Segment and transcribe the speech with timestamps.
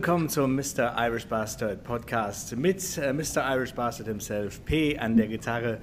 [0.00, 0.96] willkommen zum Mr.
[0.96, 3.44] Irish Bastard Podcast mit äh, Mr.
[3.54, 5.76] Irish Bastard himself, P an der Gitarre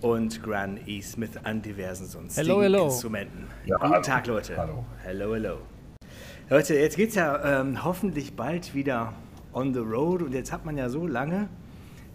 [0.00, 1.02] und Gran E.
[1.02, 2.84] Smith an diversen sonstigen hello, hello.
[2.86, 3.46] Instrumenten.
[3.66, 4.02] Ja, Guten hallo.
[4.02, 4.56] Tag, Leute.
[4.56, 4.86] Hallo.
[5.04, 5.58] Hello, hello.
[6.48, 9.12] Leute, jetzt geht's ja ähm, hoffentlich bald wieder
[9.52, 11.50] on the road und jetzt hat man ja so lange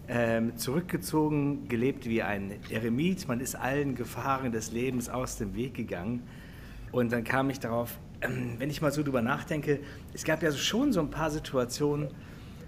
[0.08, 3.28] ähm, zurückgezogen, gelebt wie ein Eremit.
[3.28, 6.24] Man ist allen Gefahren des Lebens aus dem Weg gegangen.
[6.90, 9.80] Und dann kam ich darauf, ähm, wenn ich mal so drüber nachdenke,
[10.12, 12.08] es gab ja schon so ein paar Situationen,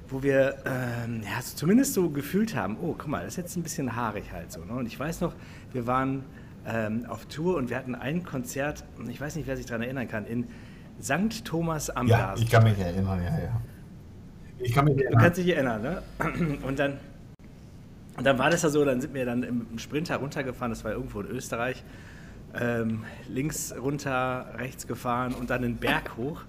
[0.09, 3.57] wo wir ähm, ja, so zumindest so gefühlt haben, oh, guck mal, das ist jetzt
[3.57, 4.65] ein bisschen haarig halt so.
[4.65, 4.73] Ne?
[4.73, 5.35] Und ich weiß noch,
[5.73, 6.25] wir waren
[6.67, 10.07] ähm, auf Tour und wir hatten ein Konzert, ich weiß nicht, wer sich daran erinnern
[10.09, 10.47] kann, in
[11.03, 11.45] St.
[11.45, 12.41] Thomas am Ja, Glas.
[12.41, 13.61] ich kann mich erinnern, ja, ja.
[14.59, 15.23] Ich kann mich Du erinnern.
[15.23, 16.03] kannst dich erinnern, ne?
[16.67, 16.95] Und dann,
[18.17, 20.93] und dann war das ja so, dann sind wir dann im Sprinter runtergefahren, das war
[20.93, 21.85] irgendwo in Österreich,
[22.61, 26.43] ähm, links runter, rechts gefahren und dann einen Berg hoch.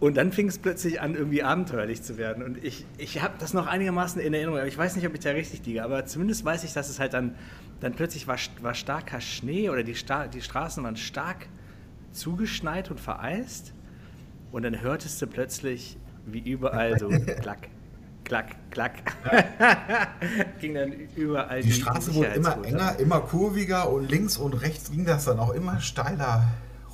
[0.00, 2.44] Und dann fing es plötzlich an, irgendwie abenteuerlich zu werden.
[2.44, 5.20] Und ich, ich habe das noch einigermaßen in Erinnerung, aber ich weiß nicht, ob ich
[5.20, 5.82] da richtig liege.
[5.82, 7.34] Aber zumindest weiß ich, dass es halt dann,
[7.80, 11.48] dann plötzlich war, war starker Schnee oder die, Sta die Straßen waren stark
[12.12, 13.74] zugeschneit und vereist.
[14.52, 17.08] Und dann hörtest du plötzlich, wie überall so
[17.40, 17.68] klack,
[18.28, 18.92] klack, klack.
[20.60, 25.04] ging dann überall Die Straße wurde immer enger, immer kurviger und links und rechts ging
[25.04, 26.44] das dann auch immer steiler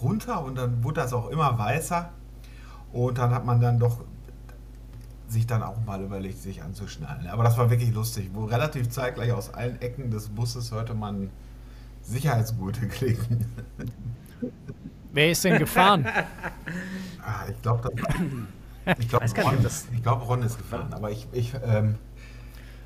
[0.00, 2.10] runter und dann wurde das auch immer weißer.
[2.92, 4.05] Und dann hat man dann doch
[5.28, 7.27] sich dann auch mal überlegt, sich anzuschnallen.
[7.27, 8.30] Aber das war wirklich lustig.
[8.32, 11.30] Wo relativ zeitgleich aus allen Ecken des Busses hörte man
[12.02, 13.46] Sicherheitsgurte klicken.
[15.12, 16.06] Wer ist denn gefahren?
[17.24, 17.90] Ah, ich glaube,
[18.98, 19.66] ich glaube, Ron,
[20.02, 21.96] glaub, Ron ist gefahren, aber ich, ich, ähm,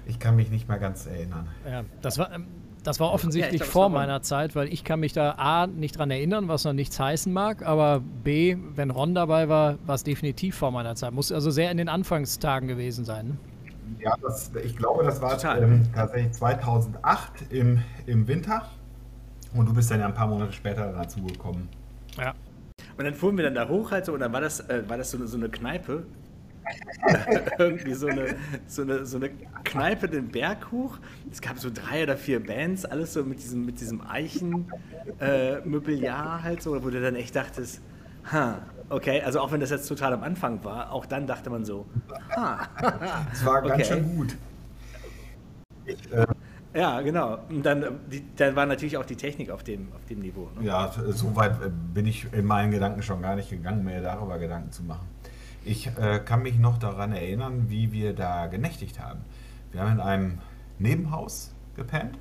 [0.07, 1.49] ich kann mich nicht mehr ganz erinnern.
[1.69, 2.47] ja, das war, ähm,
[2.85, 5.67] das war offensichtlich Ja, glaub, vor war meiner Zeit, weil ich kann mich da A
[5.67, 9.95] nicht dran erinnern, was noch nichts heißen mag, aber B, wenn Ron dabei war, war
[9.97, 11.13] es definitiv vor meiner Zeit.
[11.13, 13.29] Muss also sehr in den Anfangstagen gewesen sein.
[13.29, 13.37] Ne?
[14.01, 18.69] Ja, das, ich glaube, das war ähm, tatsächlich 2008 im, im Winter.
[19.55, 21.69] Und du bist dann ja ein paar Monate später dazu gekommen.
[22.17, 22.35] Ja.
[22.99, 24.97] Und dann fuhren wir dann da hoch halt so und dann war das, äh, war
[24.99, 26.05] das so, eine- so eine Kneipe.
[27.59, 28.35] Irgendwie so eine,
[28.67, 29.31] so, eine, so eine
[29.65, 30.99] Kneipe den Berg hoch.
[31.31, 36.63] Es gab so drei oder vier Bands, alles so mit diesem, mit diesem Eichen-Mobiliar halt
[36.63, 37.81] so, wo du dann echt dachtest,
[38.31, 41.65] ha, okay, also auch wenn das jetzt total am Anfang war, auch dann dachte man
[41.65, 41.87] so,
[42.37, 42.69] ha.
[43.33, 43.85] Es war ganz Okay.
[43.87, 44.37] schön gut.
[45.87, 46.27] Ich, äh,
[46.75, 47.39] Ja, genau.
[47.49, 50.49] Und dann, äh, die, dann war natürlich auch die Technik auf dem, auf dem Niveau.
[50.59, 50.67] Ne?
[50.67, 54.39] ja, so weit äh, bin ich in meinen Gedanken schon gar nicht gegangen, mir darüber
[54.39, 55.07] Gedanken zu machen.
[55.65, 59.21] Ich äh, kann mich noch daran erinnern, wie wir da genächtigt haben.
[59.73, 60.39] Wir haben in einem
[60.79, 62.19] Nebenhaus gepennt.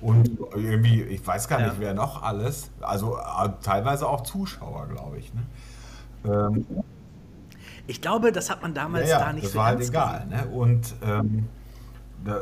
[0.00, 1.78] Und irgendwie, ich weiß gar nicht, Ja.
[1.78, 5.32] wer noch alles, also äh, teilweise auch Zuschauer, glaube ich.
[5.32, 5.42] Ne?
[6.24, 6.66] Ähm,
[7.86, 10.24] Ich glaube, das hat man damals ja, ja, da nicht das so war halt egal.
[10.28, 10.48] gesehen.
[10.50, 10.56] Ne?
[10.56, 11.48] Und ähm,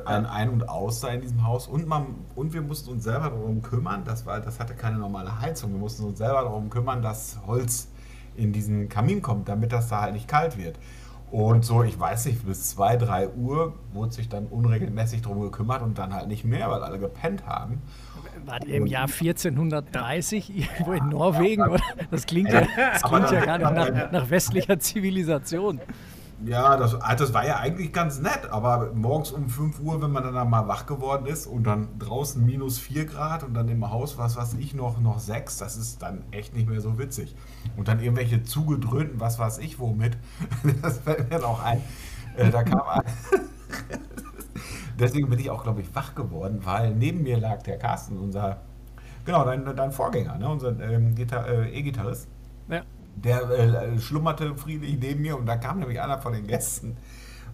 [0.07, 1.67] ein Ein- und Aus da in diesem Haus.
[1.67, 5.41] Und, man, und wir mussten uns selber darum kümmern, das, war, das hatte keine normale
[5.41, 7.89] Heizung, wir mussten uns selber darum kümmern, dass Holz
[8.37, 10.79] in diesen Kamin kommt, damit das da halt nicht kalt wird.
[11.31, 15.81] Und so, ich weiß nicht, bis 2, 3 Uhr wurde sich dann unregelmäßig darum gekümmert
[15.81, 17.81] und dann halt nicht mehr, weil alle gepennt haben.
[18.47, 21.63] War die im Jahr 1430 irgendwo in Norwegen?
[21.63, 21.83] Oder?
[22.11, 25.81] Das klingt ja, das klingt ja gar nicht nach, nach westlicher Zivilisation.
[26.45, 30.11] Ja, das, ah, das war ja eigentlich ganz nett, aber morgens um 5 Uhr, wenn
[30.11, 33.91] man dann mal wach geworden ist und dann draußen minus 4 Grad und dann im
[33.91, 37.37] Haus was weiß ich noch, noch 6, das ist dann echt nicht mehr so witzig.
[37.77, 40.17] Und dann irgendwelche zugedröhnten, was weiß ich womit,
[40.83, 41.83] das fällt mir noch ein.
[42.37, 43.03] Äh, da kam ein.
[44.99, 48.63] Deswegen bin ich auch, glaube ich, wach geworden, weil neben mir lag der Carsten, unser,
[49.27, 52.29] genau, dein, dein Vorgänger, ne, unser ähm, äh, E-Gitarrist.
[52.69, 52.83] Ja.
[53.17, 56.97] Der äh, schlummerte friedlich neben mir und da kam nämlich einer von den Gästen,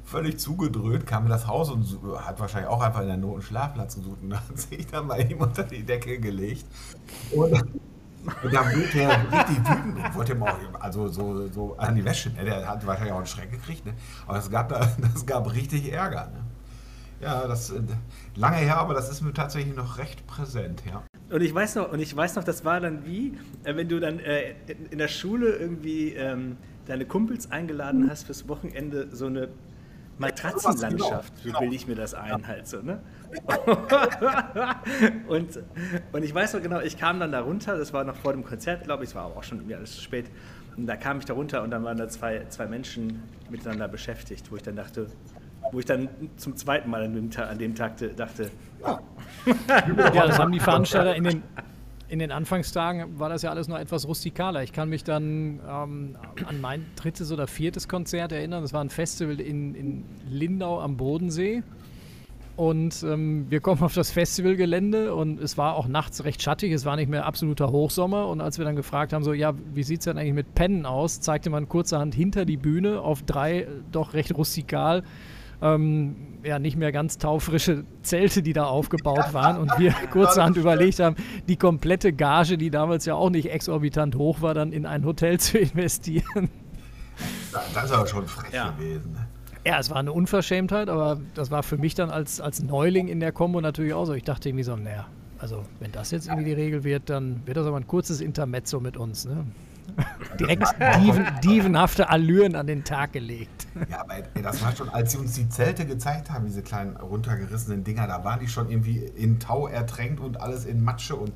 [0.07, 3.43] völlig zugedröhnt, kam in das Haus und hat wahrscheinlich auch einfach in der Not einen
[3.43, 6.65] Schlafplatz gesucht und hat sich dann bei ihm unter die Decke gelegt.
[7.33, 11.95] Und, und dann wurde er richtig wütend und wollte ihm auch also so, so an
[11.97, 12.31] die Wäsche.
[12.31, 12.45] Ne?
[12.45, 13.95] Der hat wahrscheinlich auch einen Schreck gekriegt, ne?
[14.27, 16.27] aber es gab, da, das gab richtig Ärger.
[16.27, 16.41] Ne?
[17.21, 17.81] Ja, das äh,
[18.35, 21.03] lange her, aber das ist mir tatsächlich noch recht präsent, ja.
[21.29, 23.33] Und ich weiß noch, und ich weiß noch, das war dann wie,
[23.65, 24.55] äh, wenn du dann äh,
[24.91, 26.57] in, der Schule irgendwie ähm,
[26.87, 29.49] deine Kumpels eingeladen hast fürs Wochenende, so eine
[30.19, 31.61] Matratzenlandschaft, Genau, wie genau.
[31.61, 33.01] bilde ich mir das ein halt so, ne?
[35.29, 35.59] und,
[36.13, 38.45] und ich weiß noch genau, ich kam dann da runter, das war noch vor dem
[38.45, 40.27] Konzert, glaube ich, es war auch schon irgendwie alles zu spät.
[40.77, 44.51] Und da kam ich da runter und dann waren da zwei, zwei Menschen miteinander beschäftigt,
[44.51, 45.09] wo ich dann dachte,
[45.73, 48.51] wo ich dann zum zweiten Mal an dem, Ta- an dem Tag dachte,
[50.15, 51.43] Ja, das haben die Veranstalter in den,
[52.09, 54.63] in den Anfangstagen war das ja alles noch etwas rustikaler.
[54.63, 56.17] Ich kann mich dann ähm,
[56.47, 58.63] an mein drittes oder viertes Konzert erinnern.
[58.63, 61.63] Das war ein Festival in, in Lindau am Bodensee.
[62.57, 66.87] Und ähm, wir kommen auf das Festivalgelände und es war auch nachts recht schattig, es
[66.87, 68.29] war nicht mehr absoluter Hochsommer.
[68.29, 70.87] Und als wir dann gefragt haben, so, ja, wie sieht es denn eigentlich mit Pennen
[70.87, 75.03] aus, zeigte man kurzerhand hinter die Bühne auf drei doch recht rustikal,
[75.63, 79.59] ähm, ja, nicht mehr ganz taufrische Zelte, die da aufgebaut waren.
[79.59, 81.17] Und wir kurzerhand überlegt haben,
[81.49, 85.41] die komplette Gage, die damals ja auch nicht exorbitant hoch war, dann in ein Hotel
[85.41, 86.51] zu investieren.
[87.75, 88.71] Das ist aber schon frech ja.
[88.71, 89.13] gewesen.
[89.13, 89.27] Ne?
[89.65, 93.19] Ja, es war eine Unverschämtheit, aber das war für mich dann als, als Neuling in
[93.19, 94.13] der Kombo natürlich auch so.
[94.13, 95.07] Ich dachte irgendwie so, naja,
[95.39, 98.79] also wenn das jetzt irgendwie die Regel wird, dann wird das aber ein kurzes Intermezzo
[98.79, 99.25] mit uns.
[99.25, 99.45] Ne?
[100.41, 100.67] Direkt
[101.01, 103.67] dieven, dievenhafte Allüren an den Tag gelegt.
[103.91, 106.97] Ja, aber ey, das war schon, als sie uns die Zelte gezeigt haben, diese kleinen
[106.97, 111.33] runtergerissenen Dinger, da waren die schon irgendwie in Tau ertränkt und alles in Matsche und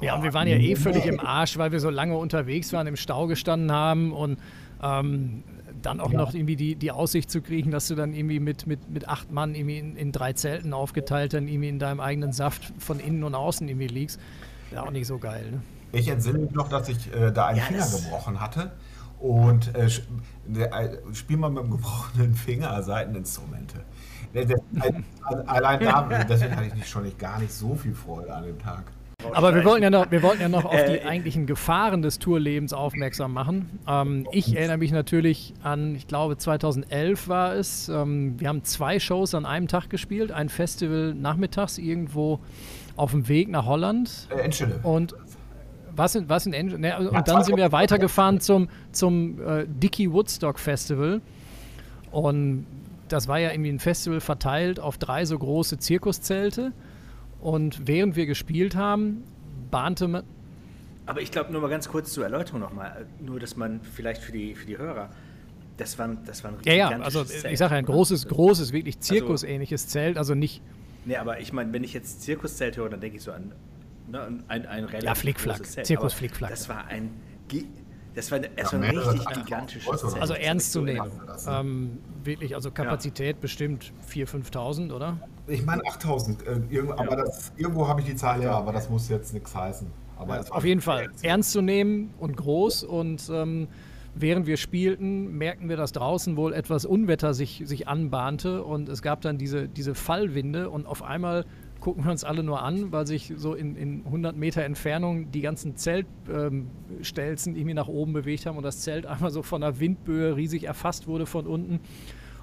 [0.00, 2.88] ja, und wir waren ja eh völlig im Arsch, weil wir so lange unterwegs waren,
[2.88, 4.36] im Stau gestanden haben und
[4.82, 5.44] ähm,
[5.80, 6.18] dann auch ja.
[6.18, 9.30] noch irgendwie die, die Aussicht zu kriegen, dass du dann irgendwie mit, mit, mit acht
[9.30, 13.22] Mann irgendwie in, in drei Zelten aufgeteilt dann irgendwie in deinem eigenen Saft von innen
[13.24, 14.20] und außen irgendwie liegst.
[14.72, 15.52] Ja, auch nicht so geil.
[15.52, 15.62] Ne?
[15.92, 18.72] Ich entsinne mich noch, dass ich äh, da einen ja, Finger gebrochen hatte.
[19.20, 23.84] Und äh, äh, spiel mal mit dem gebrochenen Finger Seiteninstrumente.
[25.46, 28.58] Allein da, deswegen hatte ich nicht, schon nicht, gar nicht so viel Freude an dem
[28.58, 28.84] Tag.
[29.32, 32.18] Aber wir wollten ja noch, wir wollten ja noch auf die äh, eigentlichen Gefahren des
[32.18, 33.78] Tourlebens aufmerksam machen.
[33.86, 37.88] Ähm, ich erinnere mich natürlich an, ich glaube 2011 war es.
[37.88, 42.40] Ähm, wir haben zwei Shows an einem Tag gespielt, ein Festival nachmittags irgendwo
[42.96, 44.28] auf dem Weg nach Holland.
[44.30, 44.80] Äh, Enschede.
[44.82, 45.14] Und
[45.94, 46.80] was in, was in Enschede?
[46.80, 51.20] Ne, und dann sind wir weitergefahren zum, zum äh, Dicky Woodstock Festival.
[52.10, 52.66] Und
[53.08, 56.72] das war ja irgendwie ein Festival verteilt auf drei so große Zirkuszelte.
[57.40, 59.24] Und während wir gespielt haben,
[59.70, 60.24] bahnte man.
[61.06, 64.32] Aber ich glaube, nur mal ganz kurz zur Erläuterung nochmal, nur dass man vielleicht für
[64.32, 65.10] die, für die Hörer,
[65.76, 68.96] das war, das war ein Ja, ja, also Zelt, ich sage ein großes, großes, wirklich
[68.96, 70.62] also zirkusähnliches also, Zelt, also nicht.
[71.04, 73.52] Nee, aber ich meine, wenn ich jetzt Zirkuszelt höre, dann denke ich so an
[74.08, 76.50] ne, ein, ein relativ ja, Flickflack, Zirkus Flickflack.
[76.50, 77.10] Das war ein
[78.14, 80.20] das war, das ja, war ein richtig gigantisches Zelt.
[80.20, 81.10] Also ernst zu nehmen.
[81.48, 83.40] Ähm, wirklich, also Kapazität ja.
[83.40, 85.18] bestimmt 4.000, 5.000, oder?
[85.46, 86.46] Ich meine 8000.
[86.46, 89.54] Äh, irgendwo, aber das, irgendwo habe ich die Zahl ja, aber das muss jetzt nichts
[89.54, 89.90] heißen.
[90.16, 92.84] Aber Auf jeden Fall ernst zu nehmen und groß.
[92.84, 93.68] Und ähm,
[94.14, 98.62] während wir spielten, merkten wir, dass draußen wohl etwas Unwetter sich, sich anbahnte.
[98.62, 100.68] Und es gab dann diese, diese Fallwinde.
[100.68, 101.46] Und auf einmal
[101.82, 105.40] gucken wir uns alle nur an, weil sich so in, in 100 Meter Entfernung die
[105.40, 109.80] ganzen Zeltstelzen ähm, irgendwie nach oben bewegt haben und das Zelt einmal so von der
[109.80, 111.80] Windböe riesig erfasst wurde von unten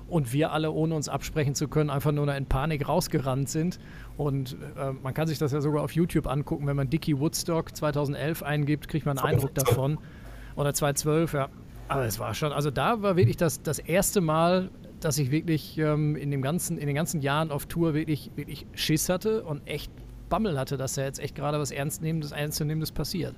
[0.10, 3.80] und wir alle, ohne uns absprechen zu können, einfach nur in Panik rausgerannt sind.
[4.18, 7.74] Und äh, man kann sich das ja sogar auf YouTube angucken, wenn man Dickie Woodstock
[7.74, 10.00] 2011 eingibt, kriegt man einen Eindruck davon.
[10.58, 11.50] Oder 2012, ja.
[11.88, 14.70] Aber es war schon, also da war wirklich das, das erste Mal,
[15.00, 18.66] dass ich wirklich ähm, in, dem ganzen, in den ganzen Jahren auf Tour wirklich, wirklich
[18.74, 19.92] Schiss hatte und echt
[20.30, 23.36] Bammel hatte, dass da jetzt echt gerade was Ernstnehmendes, Ernstzunehmendes passiert.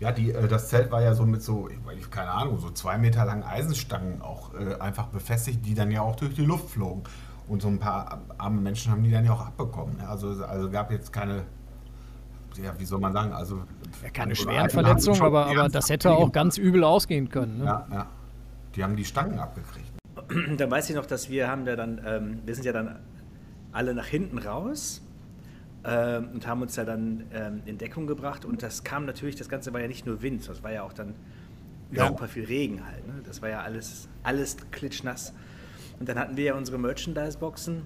[0.00, 2.98] Ja, die, äh, das Zelt war ja so mit so, ich, keine Ahnung, so zwei
[2.98, 7.04] Meter langen Eisenstangen auch äh, einfach befestigt, die dann ja auch durch die Luft flogen.
[7.48, 10.00] Und so ein paar arme Menschen haben die dann ja auch abbekommen.
[10.00, 11.44] Also, also gab jetzt keine,
[12.62, 13.62] ja, wie soll man sagen, also.
[14.02, 17.58] Ja, keine schweren Verletzungen, aber, aber das hätte auch ganz übel ausgehen können.
[17.58, 17.64] Ne?
[17.64, 18.06] Ja, ja.
[18.74, 19.91] Die haben die Stangen abgekriegt.
[20.56, 22.98] Dann weiß ich noch, dass wir haben da dann, ähm, wir sind ja dann
[23.72, 25.02] alle nach hinten raus
[25.84, 28.44] ähm, und haben uns ja dann ähm, in Deckung gebracht.
[28.44, 30.92] Und das kam natürlich, das Ganze war ja nicht nur Wind, das war ja auch
[30.92, 31.14] dann
[31.90, 32.08] ja.
[32.08, 33.06] super viel Regen halt.
[33.06, 33.14] Ne?
[33.24, 35.32] Das war ja alles, alles klitschnass.
[35.98, 37.82] Und dann hatten wir ja unsere Merchandise-Boxen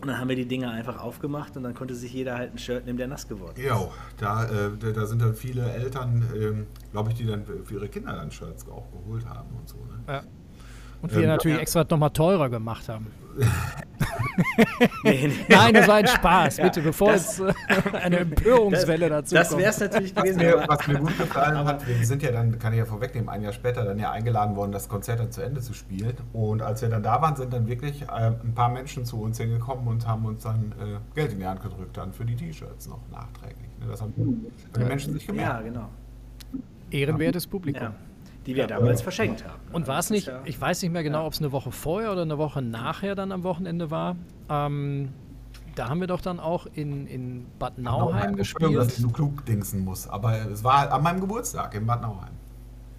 [0.00, 2.58] und dann haben wir die Dinger einfach aufgemacht und dann konnte sich jeder halt ein
[2.58, 3.64] Shirt nehmen, der nass geworden ist.
[3.64, 7.88] Ja, da, äh, da sind dann viele Eltern, äh, glaube ich, die dann für ihre
[7.88, 9.76] Kinder dann Shirts auch geholt haben und so.
[9.76, 10.00] Ne?
[10.06, 10.22] Ja.
[11.02, 11.62] Und wir ähm, natürlich ja.
[11.62, 13.06] extra nochmal teurer gemacht haben.
[15.04, 15.32] nee, nee.
[15.48, 17.56] Nein, das war ein Spaß, bitte, bevor das, jetzt
[17.94, 19.62] äh, eine Empörungswelle dazu das, kommt.
[19.62, 20.40] Das wäre es natürlich gewesen.
[20.40, 23.28] Was mir, was mir, gut gefallen hat, wir sind ja dann, kann ich ja vorwegnehmen,
[23.28, 26.16] ein Jahr später dann ja eingeladen worden, das Konzert dann zu Ende zu spielen.
[26.32, 29.38] Und als wir dann da waren, sind dann wirklich äh, ein paar Menschen zu uns
[29.38, 32.88] hingekommen und haben uns dann äh, Geld in die Hand gedrückt dann für die T-Shirts
[32.88, 33.68] noch nachträglich.
[33.78, 35.52] Ne, das haben die Menschen sich gemerkt.
[35.54, 35.88] Ja, genau.
[36.90, 37.82] Ehrenwertes Publikum.
[37.82, 37.94] Ja
[38.48, 39.60] die wir damals verschenkt haben.
[39.72, 42.22] Und war es nicht, ich weiß nicht mehr genau, ob es eine Woche vorher oder
[42.22, 44.16] eine Woche nachher dann am Wochenende war.
[44.48, 45.10] Ähm,
[45.74, 48.74] da haben wir doch dann auch in, in Bad Nauheim gespielt.
[48.74, 52.32] dass ich so klug dingsen muss, aber es war an meinem Geburtstag in Bad Nauheim.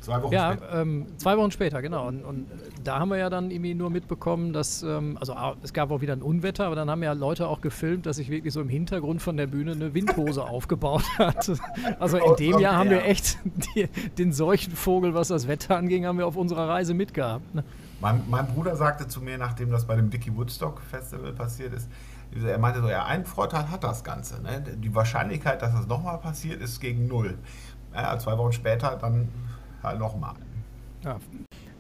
[0.02, 0.82] Zwei Wochen ja, später.
[0.82, 2.08] Ähm, zwei Wochen später, genau.
[2.08, 2.48] Und, und,
[2.84, 6.14] da haben wir ja dann irgendwie nur mitbekommen, dass, ähm, also es gab auch wieder
[6.14, 9.22] ein Unwetter, aber dann haben ja Leute auch gefilmt, dass sich wirklich so im Hintergrund
[9.22, 11.52] von der Bühne eine Windhose aufgebaut hat.
[12.00, 13.38] Also in dem Jahr haben wir echt
[13.76, 13.88] die,
[14.18, 17.54] den Seuchenvogel, was das Wetter anging, haben wir auf unserer Reise mitgehabt.
[17.54, 17.64] Ne?
[18.00, 21.90] Mein, mein, Bruder sagte zu mir, nachdem das bei dem Dickie Woodstock Festival passiert ist,
[22.46, 24.42] er meinte so, ja, einen Vorteil hat das Ganze.
[24.42, 24.64] Ne?
[24.78, 27.38] Die Wahrscheinlichkeit, dass das nochmal passiert, ist gegen null.
[27.94, 29.30] Ja, zwei Wochen später dann
[29.84, 30.36] halt nochmal.
[31.04, 31.20] Ja.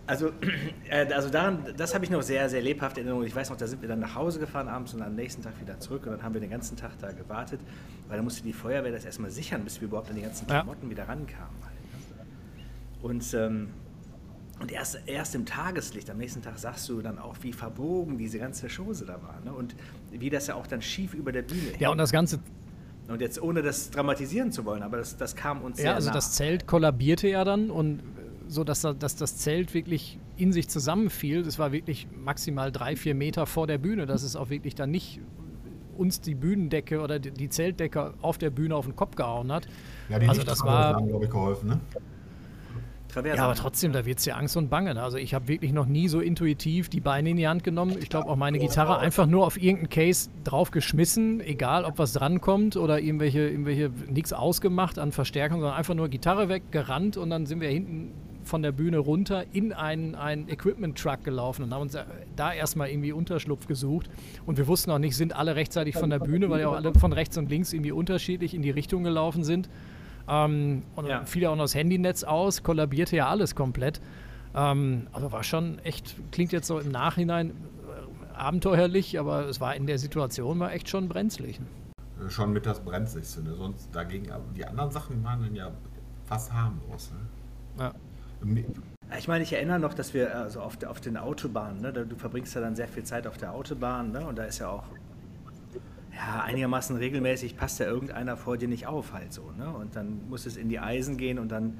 [0.07, 0.31] Also,
[0.89, 3.25] äh, also daran, das habe ich noch sehr, sehr lebhaft in Erinnerung.
[3.27, 5.59] Ich weiß noch, da sind wir dann nach Hause gefahren abends und am nächsten Tag
[5.61, 7.59] wieder zurück und dann haben wir den ganzen Tag da gewartet,
[8.07, 10.85] weil da musste die Feuerwehr das erstmal sichern, bis wir überhaupt an die ganzen Klamotten
[10.85, 10.89] ja.
[10.89, 11.55] wieder rankamen.
[13.03, 13.69] Und, ähm,
[14.59, 18.39] und erst, erst im Tageslicht, am nächsten Tag sagst du dann auch, wie verbogen diese
[18.39, 19.39] ganze Chose da war.
[19.45, 19.53] Ne?
[19.53, 19.75] Und
[20.11, 22.39] wie das ja auch dann schief über der Bühne Ja, und das Ganze
[23.09, 25.95] und jetzt ohne das dramatisieren zu wollen, aber das, das kam uns ja, sehr Ja,
[25.95, 26.13] also nah.
[26.13, 28.01] das Zelt kollabierte ja dann und
[28.47, 31.43] so, dass, dass das Zelt wirklich in sich zusammenfiel.
[31.43, 34.89] Das war wirklich maximal drei, vier Meter vor der Bühne, dass es auch wirklich dann
[34.91, 35.19] nicht
[35.97, 39.67] uns die Bühnendecke oder die Zeltdecke auf der Bühne auf den Kopf gehauen hat.
[40.07, 41.79] Ja, die also das war, haben, glaube ich, geholfen, ne?
[43.09, 43.37] Traverse.
[43.37, 44.93] Ja, aber trotzdem, da wird es ja Angst und Bange.
[44.93, 45.03] Ne?
[45.03, 47.97] Also ich habe wirklich noch nie so intuitiv die Beine in die Hand genommen.
[47.99, 52.77] Ich glaube auch meine Gitarre einfach nur auf irgendeinen Case draufgeschmissen, egal ob was drankommt
[52.77, 57.45] oder irgendwelche, irgendwelche nichts ausgemacht an Verstärkung, sondern einfach nur Gitarre weg, gerannt und dann
[57.45, 58.13] sind wir hinten
[58.49, 61.97] von der Bühne runter in einen, einen Equipment-Truck gelaufen und haben uns
[62.35, 64.09] da erstmal irgendwie Unterschlupf gesucht.
[64.45, 66.93] Und wir wussten auch nicht, sind alle rechtzeitig von der Bühne, weil ja auch alle
[66.93, 69.69] von rechts und links irgendwie unterschiedlich in die Richtung gelaufen sind.
[70.29, 71.25] Ähm, und ja.
[71.25, 73.99] fiel ja auch noch das Handynetz aus, kollabierte ja alles komplett.
[74.55, 79.75] Ähm, aber war schon echt, klingt jetzt so im Nachhinein äh, abenteuerlich, aber es war
[79.75, 81.59] in der Situation war echt schon brenzlig.
[82.19, 83.55] Äh, schon mit das Brenzligste, ne?
[83.55, 85.71] sonst dagegen, die anderen Sachen waren dann ja
[86.25, 87.11] fast harmlos.
[87.77, 87.83] Ne?
[87.83, 87.93] Ja.
[89.17, 92.53] Ich meine, ich erinnere noch, dass wir also auf, auf den Autobahnen, ne, du verbringst
[92.53, 94.83] ja dann sehr viel Zeit auf der Autobahn ne, und da ist ja auch
[96.19, 99.51] ja, einigermaßen regelmäßig passt ja irgendeiner vor dir nicht auf halt so.
[99.57, 99.69] Ne?
[99.69, 101.77] Und dann muss es in die Eisen gehen und dann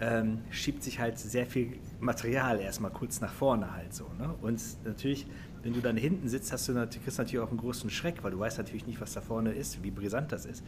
[0.00, 4.10] ähm, schiebt sich halt sehr viel Material erstmal kurz nach vorne halt so.
[4.18, 4.34] Ne?
[4.42, 5.26] Und natürlich,
[5.64, 8.32] wenn du dann hinten sitzt, hast du natürlich, kriegst natürlich auch einen großen Schreck, weil
[8.32, 10.62] du weißt natürlich nicht, was da vorne ist, wie brisant das ist.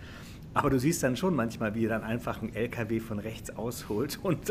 [0.55, 4.51] Aber du siehst dann schon manchmal, wie dann einfach ein LKW von rechts ausholt und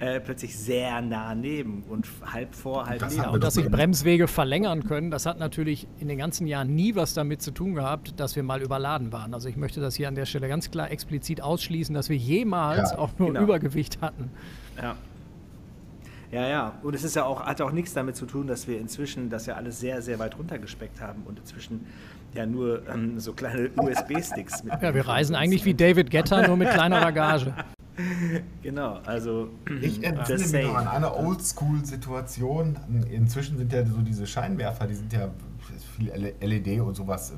[0.00, 3.24] äh, plötzlich sehr nah neben und halb vor, halb neben.
[3.30, 7.14] Und dass sich Bremswege verlängern können, das hat natürlich in den ganzen Jahren nie was
[7.14, 9.32] damit zu tun gehabt, dass wir mal überladen waren.
[9.32, 12.90] Also ich möchte das hier an der Stelle ganz klar explizit ausschließen, dass wir jemals
[12.90, 13.42] ja, auch nur genau.
[13.42, 14.30] Übergewicht hatten.
[14.76, 14.96] Ja.
[16.30, 16.78] Ja, ja.
[16.82, 19.46] Und es ist ja auch, hat auch nichts damit zu tun, dass wir inzwischen das
[19.46, 21.86] ja alles sehr, sehr weit runtergespeckt haben und inzwischen
[22.34, 24.74] ja nur ähm, so kleine USB-Sticks mit.
[24.82, 27.54] Ja, wir reisen eigentlich wie David Getter, nur mit kleiner Bagage.
[28.62, 29.50] Genau, also.
[29.80, 32.76] Ich entsinne mich noch an eine Oldschool-Situation.
[33.10, 35.30] Inzwischen sind ja so diese Scheinwerfer, die sind ja
[35.96, 37.32] viel LED und sowas.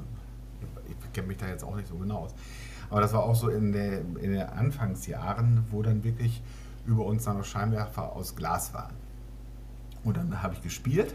[0.89, 2.35] Ich kenne mich da jetzt auch nicht so genau aus.
[2.89, 6.43] Aber das war auch so in, der, in den Anfangsjahren, wo dann wirklich
[6.87, 8.95] über uns dann noch Scheinwerfer aus Glas waren.
[10.05, 11.15] Und dann habe ich gespielt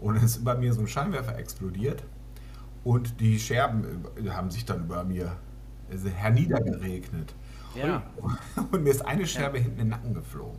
[0.00, 2.02] und dann ist über mir so ein Scheinwerfer explodiert
[2.84, 5.36] und die Scherben äh, haben sich dann über mir
[6.16, 7.34] herniedergeregnet.
[7.74, 8.02] Ja.
[8.72, 9.64] Und, mir ist eine Scherbe ja.
[9.64, 10.58] hinten in den Nacken geflogen.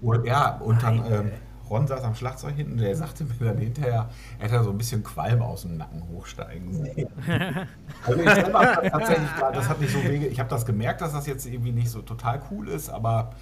[0.00, 1.30] Und ja, und dann ähm,
[1.68, 5.02] Ron saß am Schlagzeug hinten, der sagte mir dann hinterher, er hätte so ein bisschen
[5.02, 7.08] Qualm aus dem Nacken hochsteigen sehen.
[8.06, 11.26] also ich selber tatsächlich, das hat mich so wege, ich habe das gemerkt, dass das
[11.26, 13.32] jetzt irgendwie nicht so total cool ist, aber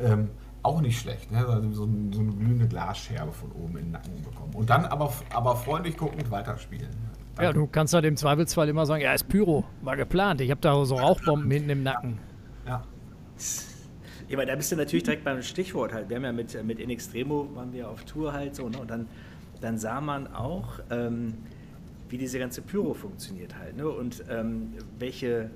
[0.00, 0.30] ähm,
[0.62, 1.30] auch nicht schlecht.
[1.32, 1.38] Ne?
[1.38, 4.54] Also so, so, eine glühende Glasscherbe von oben in den Nacken bekommen.
[4.54, 6.88] Und dann aber, aber freundlich guckend weiterspielen.
[7.36, 10.40] Dann ja, du kannst halt im Zweifelsfall immer sagen, ja, ist Pyro, war geplant.
[10.40, 12.18] Ich habe da so Rauchbomben hinten im Nacken.
[12.66, 12.72] Ja.
[12.72, 12.82] Ja,
[14.36, 16.08] weil da bist du natürlich direkt beim Stichwort halt.
[16.08, 18.78] Wir haben ja mit, mit In Extremo waren wir auf Tour halt so, ne?
[18.78, 19.06] Und dann,
[19.60, 21.34] dann sah man auch, ähm,
[22.08, 23.88] wie diese ganze Pyro funktioniert halt, ne?
[23.88, 25.50] Und ähm, welche,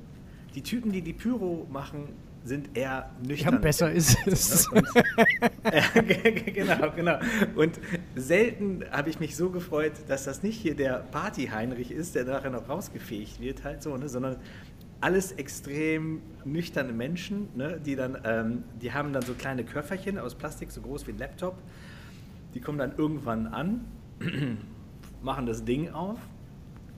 [0.54, 2.08] die Typen, die die Pyro machen,
[2.46, 3.54] sind eher nüchtern.
[3.54, 4.68] Ja, besser ist es.
[4.68, 4.86] Und,
[5.64, 7.18] äh, genau, genau.
[7.56, 7.80] Und
[8.14, 12.50] selten habe ich mich so gefreut, dass das nicht hier der Party-Heinrich ist, der nachher
[12.50, 14.36] noch rausgefegt wird, halt so, ne, sondern
[15.00, 20.34] alles extrem nüchterne Menschen, ne, die dann, ähm, die haben dann so kleine Köfferchen aus
[20.34, 21.58] Plastik, so groß wie ein Laptop.
[22.54, 23.84] Die kommen dann irgendwann an,
[25.22, 26.18] machen das Ding auf,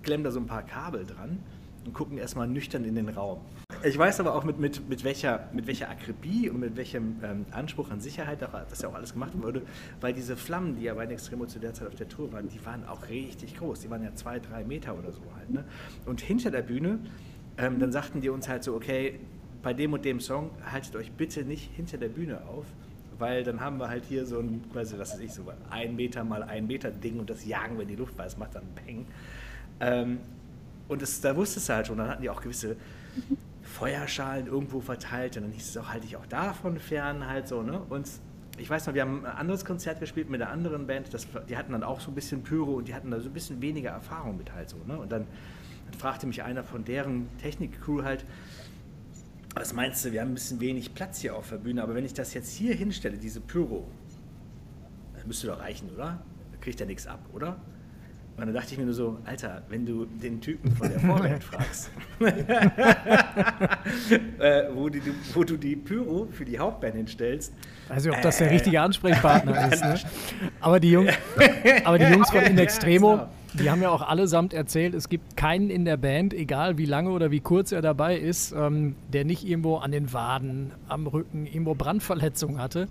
[0.03, 1.41] klemmen da so ein paar Kabel dran
[1.85, 3.41] und gucken erstmal nüchtern in den Raum.
[3.85, 7.47] Ich weiß aber auch, mit, mit, mit, welcher, mit welcher Akribie und mit welchem ähm,
[7.53, 9.63] Anspruch an Sicherheit das ja auch alles gemacht wurde,
[10.01, 12.65] weil diese Flammen, die ja bei Extremo zu der Zeit auf der Tour waren, die
[12.67, 13.81] waren auch richtig groß.
[13.81, 15.51] Die waren ja zwei, drei Meter oder so halt.
[15.51, 15.65] Ne?
[16.07, 16.99] Und hinter der Bühne,
[17.59, 19.19] ähm, dann sagten die uns halt so, okay,
[19.63, 22.65] bei dem und dem Song haltet euch bitte nicht hinter der Bühne auf,
[23.19, 26.23] weil dann haben wir halt hier so ein, quasi, was weiß ich, so ein Meter
[26.23, 28.63] mal ein Meter Ding und das jagen wir in die Luft, weil es macht dann
[28.77, 29.07] Peng.
[29.81, 30.19] Ähm,
[30.87, 32.77] und das, da wusstest du halt schon, dann hatten die auch gewisse
[33.63, 37.63] Feuerschalen irgendwo verteilt und dann hieß es auch, halte ich auch davon fern halt so,
[37.63, 37.81] ne?
[37.91, 38.09] Und
[38.57, 41.57] ich weiß noch, wir haben ein anderes Konzert gespielt mit einer anderen Band, das, die
[41.57, 43.91] hatten dann auch so ein bisschen Pyro und die hatten da so ein bisschen weniger
[43.91, 44.97] Erfahrung mit halt so, ne?
[44.97, 45.27] Und dann,
[45.91, 48.25] dann fragte mich einer von deren Technik-Crew halt,
[49.55, 52.05] was meinst du, wir haben ein bisschen wenig Platz hier auf der Bühne, aber wenn
[52.05, 53.87] ich das jetzt hier hinstelle, diese Pyro,
[55.15, 56.23] das müsste doch reichen, oder?
[56.53, 57.57] Da kriegt er nichts ab, oder?
[58.37, 61.43] Und dann dachte ich mir nur so, Alter, wenn du den Typen von der Vorband
[61.51, 61.91] fragst,
[64.39, 65.03] äh, wo, die,
[65.35, 67.53] wo, du die Pyro für die Hauptband hinstellst.
[67.89, 69.83] Weiß nicht, ob das der richtige Ansprechpartner ist.
[69.83, 69.99] Ne?
[70.61, 71.13] Aber, die Jungs,
[71.85, 75.71] aber die Jungs von In Extremo, die haben ja auch allesamt erzählt, es gibt keinen
[75.71, 79.47] in der Band, egal wie lange oder wie kurz er dabei ist, ähm, der nicht
[79.47, 82.89] irgendwo an den Waden, am Rücken, irgendwo Brandverletzungen hatte.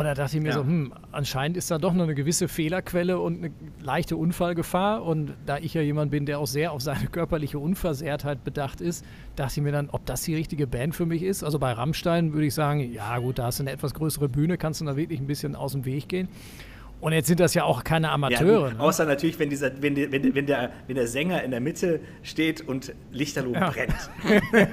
[0.00, 0.54] Und da dachte ich mir ja.
[0.54, 5.04] so, hm, anscheinend ist da doch noch eine gewisse Fehlerquelle und eine leichte Unfallgefahr.
[5.04, 9.04] Und da ich ja jemand bin, der auch sehr auf seine körperliche Unversehrtheit bedacht ist,
[9.36, 11.44] dachte ich mir dann, ob das die richtige Band für mich ist.
[11.44, 14.56] Also bei Rammstein würde ich sagen, ja gut, da hast du eine etwas größere Bühne,
[14.56, 16.28] kannst du da wirklich ein bisschen aus dem Weg gehen.
[17.00, 18.68] Und jetzt sind das ja auch keine Amateure.
[18.68, 18.80] Ja, ne?
[18.80, 22.00] Außer natürlich, wenn, dieser, wenn, die, wenn, wenn, der, wenn der Sänger in der Mitte
[22.22, 23.70] steht und Lichterloh ja.
[23.70, 23.94] brennt.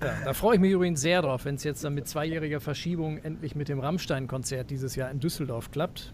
[0.00, 3.18] Ja, da freue ich mich übrigens sehr drauf, wenn es jetzt dann mit zweijähriger Verschiebung
[3.18, 6.12] endlich mit dem Rammstein-Konzert dieses Jahr in Düsseldorf klappt.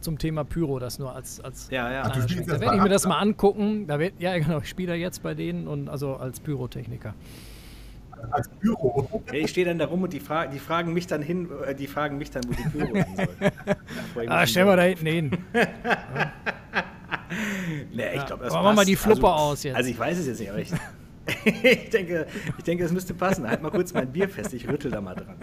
[0.00, 2.02] Zum Thema Pyro, das nur als, als ja, ja.
[2.04, 3.86] Ach, Da werde ich mir das mal angucken.
[3.86, 7.14] Da werd, ja, genau, ich spiele da jetzt bei denen und also als Pyrotechniker.
[8.30, 9.22] Als Pyro.
[9.26, 11.74] Ja, ich stehe dann da rum und die, fra die fragen mich dann hin, äh,
[11.74, 13.06] die fragen mich dann, wo die Pyro hin
[14.14, 14.28] soll.
[14.28, 15.30] ah, stell mal da hinten hin.
[17.92, 19.76] Nee, ich glaube, das Aber mach mal die Flupper also, aus jetzt.
[19.76, 20.70] Also ich weiß es jetzt nicht, aber ich,
[21.62, 23.48] ich, denke, ich denke, es müsste passen.
[23.48, 25.36] Halt mal kurz mein Bier fest, ich rüttel da mal dran.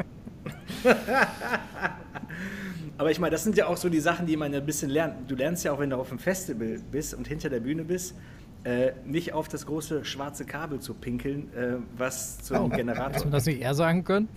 [2.98, 4.90] Aber ich meine, das sind ja auch so die Sachen, die man ja ein bisschen
[4.90, 5.30] lernt.
[5.30, 8.16] Du lernst ja auch, wenn du auf einem Festival bist und hinter der Bühne bist,
[8.64, 13.08] äh, nicht auf das große schwarze Kabel zu pinkeln, äh, was zum oh, Generator.
[13.08, 14.30] Hättest du das nicht eher sagen können?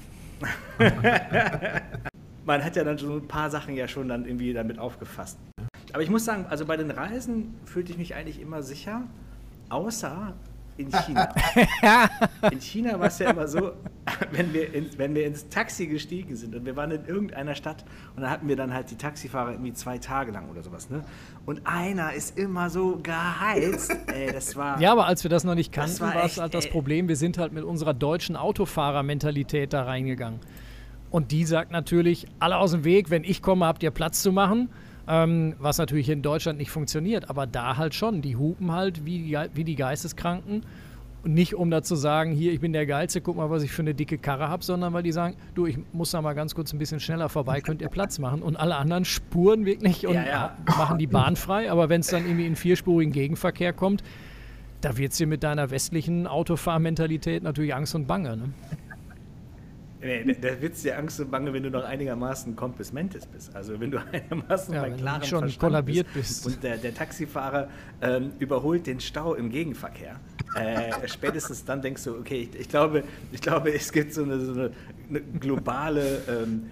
[2.45, 5.39] man hat ja dann so ein paar Sachen ja schon dann irgendwie damit aufgefasst.
[5.93, 9.03] Aber ich muss sagen, also bei den Reisen fühlte ich mich eigentlich immer sicher,
[9.69, 10.35] außer
[10.77, 11.35] in China.
[12.51, 13.73] in China war es ja immer so,
[14.31, 17.85] wenn wir, in, wenn wir ins Taxi gestiegen sind und wir waren in irgendeiner Stadt
[18.15, 21.05] und da hatten wir dann halt die Taxifahrer irgendwie zwei Tage lang oder sowas, ne?
[21.45, 23.97] Und einer ist immer so geheizt.
[24.07, 24.81] Ey, das war.
[24.81, 27.39] Ja, aber als wir das noch nicht kannten, war es halt das Problem, wir sind
[27.39, 30.41] halt mit unserer deutschen Autofahrermentalität da reingegangen.
[31.11, 34.33] Und die sagt natürlich, alle aus dem Weg, wenn ich komme, habt ihr Platz zu
[34.33, 34.69] machen.
[35.09, 38.23] Ähm, was natürlich in Deutschland nicht funktioniert, aber da halt schon.
[38.23, 40.62] Die hupen halt wie, wie die Geisteskranken.
[41.23, 43.73] Und nicht um da zu sagen, hier, ich bin der Geilste, guck mal, was ich
[43.73, 46.55] für eine dicke Karre habe, sondern weil die sagen, du, ich muss da mal ganz
[46.55, 48.42] kurz ein bisschen schneller vorbei, könnt ihr Platz machen.
[48.42, 50.57] Und alle anderen spuren wirklich und ja, ja.
[50.79, 51.71] machen die Bahn frei.
[51.71, 54.05] Aber wenn es dann irgendwie in vierspurigen Gegenverkehr kommt,
[54.81, 58.37] da wird es dir mit deiner westlichen Autofahrmentalität natürlich Angst und Bange.
[58.37, 58.51] Ne?
[60.07, 63.55] Nee, da wird es dir Angst und Bange, wenn du noch einigermaßen Compos Mentis bist.
[63.57, 66.47] Also wenn du einigermaßen ja, bei klarem schon Verstand kollabiert bist, bist.
[66.47, 67.69] Und der, der Taxifahrer
[68.01, 70.21] ähm, überholt den Stau im Gegenverkehr.
[70.55, 74.38] Äh, spätestens dann denkst du, okay, ich, ich, glaube, ich glaube, es gibt so eine,
[74.38, 74.71] so eine,
[75.09, 76.71] eine globale ähm,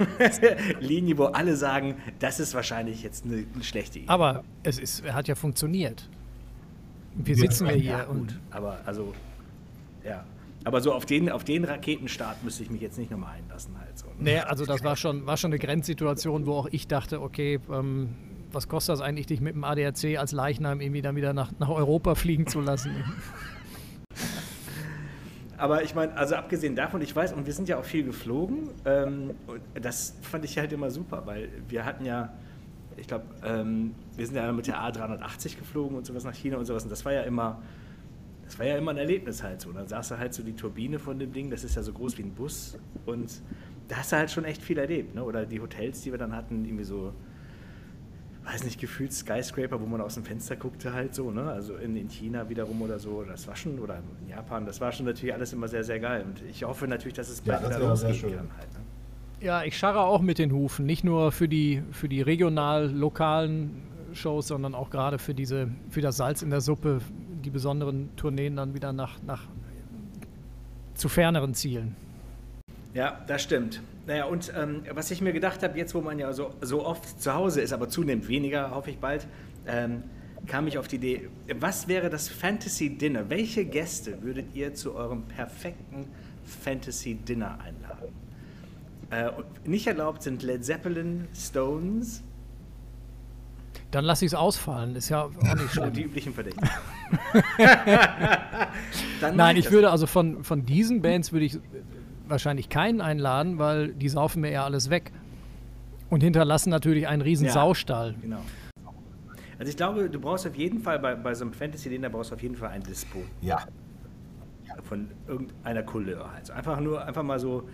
[0.80, 4.08] Linie, wo alle sagen, das ist wahrscheinlich jetzt eine, eine schlechte Idee.
[4.08, 6.08] Aber es ist, hat ja funktioniert.
[7.14, 8.40] Wir sitzen ja hier ja, und.
[8.50, 9.14] Aber also,
[10.04, 10.24] ja.
[10.64, 13.78] Aber so auf den, auf den Raketenstart müsste ich mich jetzt nicht nochmal einlassen.
[13.78, 14.06] Halt so.
[14.06, 14.14] Ne?
[14.18, 18.14] Nee, also das war schon, war schon eine Grenzsituation, wo auch ich dachte, okay, ähm,
[18.50, 21.68] was kostet das eigentlich, dich mit dem ADAC als Leichnam irgendwie dann wieder nach, nach
[21.68, 22.92] Europa fliegen zu lassen?
[25.56, 28.70] Aber ich meine, also abgesehen davon, ich weiß, und wir sind ja auch viel geflogen,
[28.84, 29.34] ähm,
[29.80, 32.32] das fand ich halt immer super, weil wir hatten ja,
[32.96, 36.64] ich glaube, ähm, wir sind ja mit der A380 geflogen und sowas nach China und
[36.64, 37.62] sowas, und das war ja immer
[38.54, 39.72] das war ja immer ein Erlebnis halt so.
[39.72, 42.16] Dann saß du halt so die Turbine von dem Ding, das ist ja so groß
[42.18, 43.42] wie ein Bus und
[43.88, 45.16] da hast du halt schon echt viel erlebt.
[45.16, 45.24] Ne?
[45.24, 47.12] Oder die Hotels, die wir dann hatten, irgendwie so,
[48.44, 51.50] weiß nicht, gefühlt Skyscraper, wo man aus dem Fenster guckte halt so, ne?
[51.50, 54.92] Also in, in China wiederum oder so, das war schon, oder in Japan, das war
[54.92, 56.24] schon natürlich alles immer sehr, sehr geil.
[56.24, 58.72] Und ich hoffe natürlich, dass es bald ja, wieder losgehen kann halt.
[58.72, 58.80] Ne?
[59.40, 63.82] Ja, ich scharre auch mit den Hufen, nicht nur für die, für die regional, lokalen
[64.12, 67.00] Shows, sondern auch gerade für diese, für das Salz in der Suppe,
[67.44, 69.42] die besonderen Tourneen dann wieder nach, nach
[70.94, 71.96] zu ferneren Zielen.
[72.94, 73.82] Ja, das stimmt.
[74.06, 77.20] Naja, und ähm, was ich mir gedacht habe, jetzt wo man ja so, so oft
[77.20, 79.26] zu Hause ist, aber zunehmend weniger, hoffe ich bald,
[79.66, 80.04] ähm,
[80.46, 81.28] kam ich auf die Idee,
[81.58, 83.30] was wäre das Fantasy Dinner?
[83.30, 86.06] Welche Gäste würdet ihr zu eurem perfekten
[86.44, 88.14] Fantasy Dinner einladen?
[89.10, 89.30] Äh,
[89.68, 92.22] nicht erlaubt sind Led Zeppelin, Stones.
[93.90, 95.92] Dann lasse ich es ausfallen, ist ja auch nicht schlimm.
[95.92, 96.68] Die üblichen Verdächtigen.
[99.34, 101.58] Nein, ich würde also von, von diesen Bands würde ich
[102.26, 105.12] wahrscheinlich keinen einladen, weil die saufen mir eher alles weg.
[106.10, 108.14] Und hinterlassen natürlich einen riesen ja, Saustall.
[108.20, 108.40] Genau.
[109.58, 112.34] Also ich glaube, du brauchst auf jeden Fall bei, bei so einem Fantasy-Dinner brauchst du
[112.34, 113.20] auf jeden Fall ein Dispo.
[113.40, 113.66] Ja.
[114.82, 116.30] Von irgendeiner Couleur.
[116.34, 117.68] Also einfach nur, einfach mal so,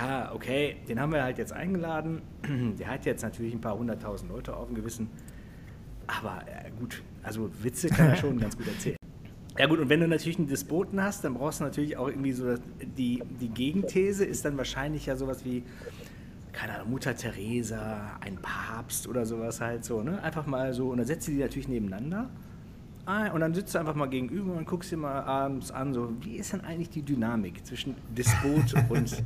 [0.00, 2.22] ja, okay, den haben wir halt jetzt eingeladen.
[2.78, 5.08] Der hat jetzt natürlich ein paar hunderttausend Leute auf dem Gewissen.
[6.06, 8.96] Aber äh, gut, also Witze kann er schon ganz gut erzählen.
[9.58, 12.32] Ja gut, und wenn du natürlich einen Despoten hast, dann brauchst du natürlich auch irgendwie
[12.32, 12.54] so,
[12.98, 15.62] die, die Gegenthese ist dann wahrscheinlich ja sowas wie,
[16.52, 20.20] keine Ahnung, Mutter Teresa, ein Papst oder sowas halt so, ne?
[20.22, 22.30] Einfach mal so, und dann setzt du die natürlich nebeneinander.
[23.06, 26.12] Ah, und dann sitzt du einfach mal gegenüber und guckst dir mal abends an, so,
[26.20, 29.22] wie ist denn eigentlich die Dynamik zwischen Despot und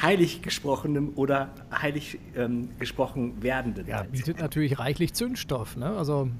[0.00, 3.86] heilig gesprochenem oder heilig ähm, gesprochen werdenden?
[3.86, 5.90] Ja, bietet natürlich reichlich Zündstoff, ne?
[5.90, 6.30] Also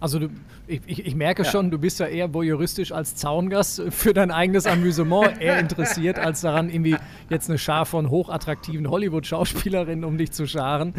[0.00, 0.28] also du,
[0.66, 1.50] ich, ich, merke ja.
[1.50, 6.40] schon, du bist ja eher voyeuristisch als Zaungast für dein eigenes Amüsement eher interessiert, als
[6.42, 6.96] daran, irgendwie
[7.30, 10.94] jetzt eine Schar von hochattraktiven Hollywood-Schauspielerinnen um dich zu scharen.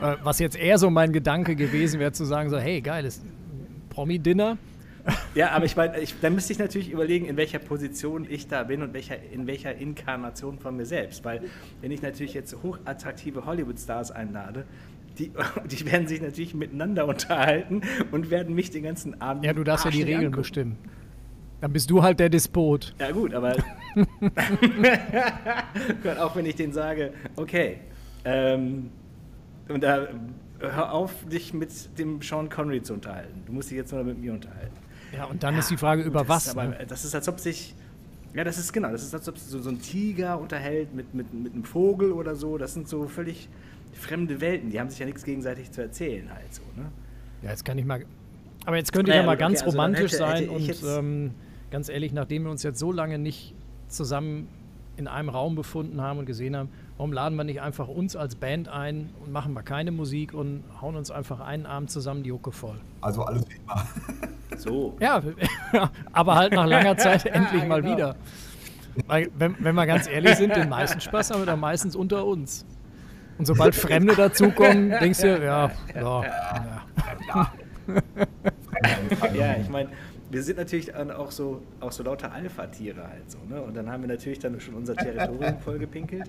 [0.00, 3.22] Äh, was jetzt eher so mein Gedanke gewesen wäre, zu sagen so, hey, geiles
[3.90, 4.58] Promi-Dinner.
[5.34, 8.82] Ja, aber ich meine, dann müsste ich natürlich überlegen, in welcher Position ich da bin
[8.82, 11.24] und welcher, in welcher Inkarnation von mir selbst.
[11.24, 11.42] Weil
[11.80, 14.64] wenn ich natürlich jetzt hochattraktive Hollywood-Stars einlade,
[15.20, 15.32] die,
[15.70, 19.44] die werden sich natürlich miteinander unterhalten und werden mich den ganzen Abend.
[19.44, 20.36] Ja, du darfst ja die Regeln angucken.
[20.36, 20.78] bestimmen.
[21.60, 22.94] Dann bist du halt der Despot.
[22.98, 23.52] Ja, gut, aber.
[26.20, 27.80] auch wenn ich denen sage, okay,
[28.24, 28.90] ähm,
[29.68, 30.08] und da
[30.58, 33.42] hör auf, dich mit dem Sean Connery zu unterhalten.
[33.46, 34.76] Du musst dich jetzt nur mit mir unterhalten.
[35.14, 36.50] Ja, und dann ja, ist die Frage, über was.
[36.50, 36.86] Aber, ne?
[36.88, 37.74] Das ist, als ob sich.
[38.32, 41.14] Ja, das ist genau, das ist, als ob sich so, so ein Tiger unterhält mit,
[41.14, 42.58] mit, mit einem Vogel oder so.
[42.58, 43.48] Das sind so völlig
[43.92, 46.90] fremde Welten, die haben sich ja nichts gegenseitig zu erzählen halt so, ne?
[47.42, 48.04] Ja, jetzt kann ich mal.
[48.66, 50.98] Aber jetzt könnte naja, ich ja mal okay, ganz also romantisch hätte, sein hätte und
[50.98, 51.30] ähm,
[51.70, 53.54] ganz ehrlich, nachdem wir uns jetzt so lange nicht
[53.88, 54.48] zusammen
[54.96, 58.34] in einem Raum befunden haben und gesehen haben, warum laden wir nicht einfach uns als
[58.34, 62.32] Band ein und machen wir keine Musik und hauen uns einfach einen Abend zusammen die
[62.32, 62.78] Hucke voll?
[63.00, 63.86] Also alles wie immer.
[64.58, 64.96] So.
[65.00, 65.22] Ja,
[66.12, 67.96] aber halt nach langer Zeit endlich mal genau.
[67.96, 68.16] wieder.
[69.06, 72.26] Weil, wenn, wenn wir ganz ehrlich sind, den meisten Spaß haben wir da meistens unter
[72.26, 72.66] uns.
[73.40, 76.22] Und sobald Fremde dazukommen, denkst du, ja, ja,
[77.26, 77.52] ja.
[79.32, 79.88] Ja, ich meine,
[80.30, 83.62] wir sind natürlich auch so, auch so lauter Alpha-Tiere halt so, ne?
[83.62, 86.28] Und dann haben wir natürlich dann schon unser Territorium vollgepinkelt.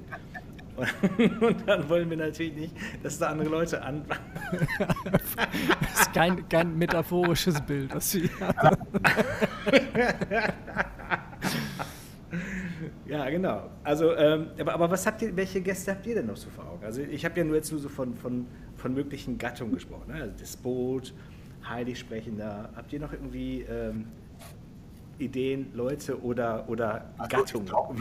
[0.78, 4.06] Und, und dann wollen wir natürlich nicht, dass da andere Leute an.
[5.12, 8.30] das ist kein, kein metaphorisches Bild, was sie
[13.12, 13.70] Ja, genau.
[13.84, 16.66] Also, ähm, aber, aber was habt ihr, welche Gäste habt ihr denn noch so vor
[16.66, 16.86] Augen?
[16.86, 18.48] Also ich habe ja nur jetzt nur so von, von,
[18.78, 20.14] von möglichen Gattungen gesprochen.
[20.14, 20.22] Ne?
[20.22, 21.14] Also Despot,
[21.68, 22.70] Heiligsprechender.
[22.74, 24.08] Habt ihr noch irgendwie ähm,
[25.20, 27.66] Ideen, Leute oder, oder also Gattungen?
[27.66, 28.00] Glaub,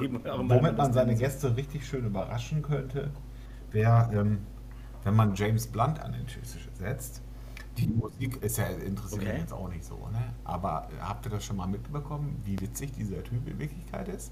[0.49, 3.11] womit man seine Gäste richtig schön überraschen könnte,
[3.73, 4.39] wäre, ähm,
[5.03, 7.21] wenn man James Blunt an den Tisch setzt.
[7.79, 9.33] Die Musik ist ja interessiert okay.
[9.33, 10.23] mich jetzt auch nicht so, ne?
[10.45, 14.31] Aber habt ihr das schon mal mitbekommen, wie witzig dieser Typ in Wirklichkeit ist?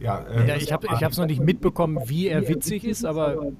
[0.00, 3.52] Ja, äh, ja ich habe es noch nicht mitbekommen, wie er witzig ist, aber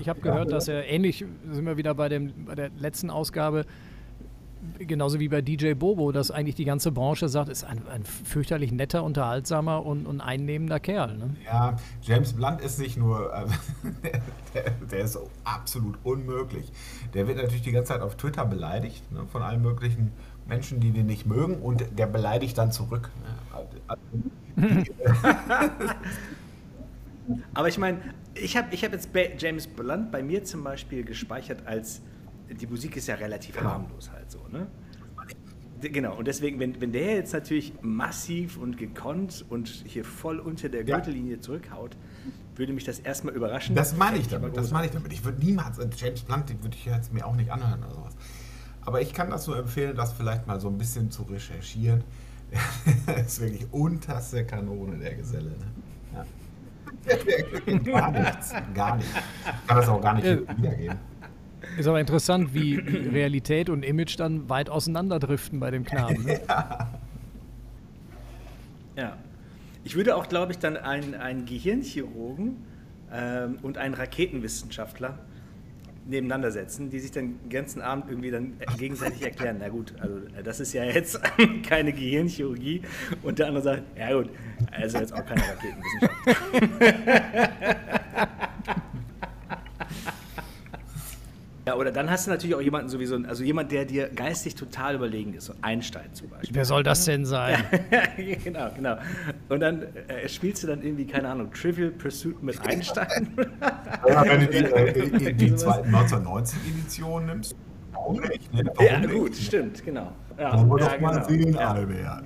[0.00, 3.66] ich habe gehört, dass er ähnlich, sind wir wieder bei, dem, bei der letzten Ausgabe,
[4.78, 8.72] genauso wie bei DJ Bobo, dass eigentlich die ganze Branche sagt, ist ein, ein fürchterlich
[8.72, 11.16] netter, unterhaltsamer und, und einnehmender Kerl.
[11.16, 11.36] Ne?
[11.44, 13.46] Ja, James Blunt ist nicht nur, äh,
[14.54, 16.72] der, der, ist absolut unmöglich.
[17.14, 20.12] Der wird natürlich die ganze Zeit auf Twitter beleidigt ne, von allen möglichen
[20.46, 23.10] Menschen, die den nicht mögen und der beleidigt dann zurück.
[23.22, 23.58] Ne?
[23.88, 24.00] Also,
[27.54, 28.00] Aber ich meine,
[28.34, 32.00] ich habe ich hab jetzt James Blunt bei mir zum Beispiel gespeichert als,
[32.48, 33.70] die Musik ist ja relativ genau.
[33.70, 34.66] harmlos halt so, ne?
[35.82, 40.68] Genau, und deswegen, wenn, wenn der jetzt natürlich massiv und gekonnt und hier voll unter
[40.68, 41.40] der Gürtellinie ja.
[41.40, 41.96] zurückhaut,
[42.54, 43.74] würde mich das erstmal überraschen.
[43.74, 45.10] Das meine ich damit, das meine ich damit.
[45.10, 47.94] Ich würde niemals, äh, James Blunt, den würde ich jetzt mir auch nicht anhören oder
[47.94, 48.14] sowas.
[48.82, 52.04] Aber ich kann das nur empfehlen, das vielleicht mal so ein bisschen zu recherchieren
[53.26, 55.50] ist wirklich unterste Kanone, der Geselle.
[55.50, 55.66] Ne?
[56.14, 57.82] Ja.
[57.84, 59.12] gar nichts, gar nichts.
[59.14, 60.26] Ich kann das auch gar nicht
[60.58, 60.98] wiedergeben.
[61.78, 66.24] Ist aber interessant, wie Realität und Image dann weit auseinanderdriften bei dem Knaben.
[66.24, 66.40] Ne?
[68.96, 69.02] Ja.
[69.04, 69.16] ja.
[69.84, 72.56] Ich würde auch, glaube ich, dann einen, einen Gehirnchirurgen
[73.12, 75.18] ähm, und einen Raketenwissenschaftler
[76.10, 79.56] nebeneinander setzen, die sich dann den ganzen Abend irgendwie dann gegenseitig erklären.
[79.60, 81.20] Na gut, also das ist ja jetzt
[81.68, 82.82] keine Gehirnchirurgie.
[83.22, 84.30] Und der andere sagt, ja gut,
[84.72, 86.10] also jetzt auch keine Raketenwissenschaft.
[91.66, 94.94] Ja, oder dann hast du natürlich auch jemanden sowieso, also jemand, der dir geistig total
[94.94, 96.54] überlegen ist, so Einstein zum Beispiel.
[96.54, 97.62] Wer soll das denn sein?
[98.44, 98.96] genau, genau.
[99.48, 103.36] Und dann äh, spielst du dann irgendwie, keine Ahnung, Trivial Pursuit mit Einstein.
[104.08, 107.54] ja, wenn du die, äh, die, die zweiten 1990-Edition nimmst,
[107.92, 108.52] warum nicht?
[108.54, 108.64] Ne?
[108.64, 109.36] Warum ja, nicht, gut, ne?
[109.36, 110.12] stimmt, genau.
[110.38, 111.28] Ja, Wollen wir ja, doch mal genau.
[111.28, 112.22] sehen, ja.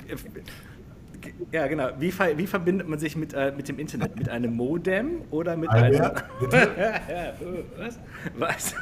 [1.52, 1.90] Ja, genau.
[1.98, 4.16] Wie, ver wie verbindet man sich mit, äh, mit dem Internet?
[4.16, 6.50] Mit einem Modem oder mit Albert, einem.
[7.78, 7.98] was?
[8.36, 8.74] Was?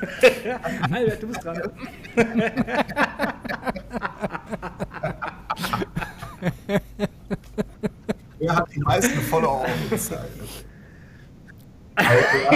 [0.90, 1.62] Albert, du bist dran.
[8.38, 9.66] Wer hat die meisten Follower?
[11.94, 12.48] Albert,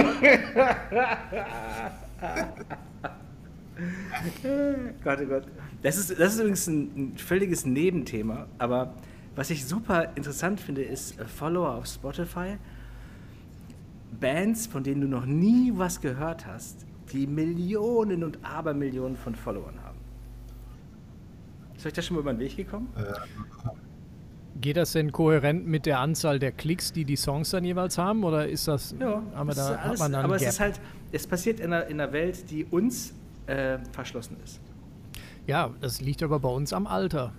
[5.05, 5.44] Gott, oh Gott.
[5.83, 8.94] Das ist, das ist übrigens ein, ein völliges Nebenthema, aber
[9.37, 12.57] was ich super interessant finde, ist äh, Follower auf Spotify.
[14.18, 19.83] Bands, von denen du noch nie was gehört hast, die Millionen und Abermillionen von Followern
[19.85, 19.99] haben.
[21.77, 22.88] Ist euch das schon mal über den Weg gekommen?
[24.59, 28.25] Geht das denn kohärent mit der Anzahl der Klicks, die die Songs dann jeweils haben?
[28.25, 30.42] Oder ist das, haben wir das da, ist hat alles, man da einen aber es
[30.42, 30.81] ist halt,
[31.12, 33.12] es passiert in einer, in einer Welt, die uns
[33.46, 34.61] äh, verschlossen ist.
[35.46, 37.33] ja, das liegt aber bei uns am Alter.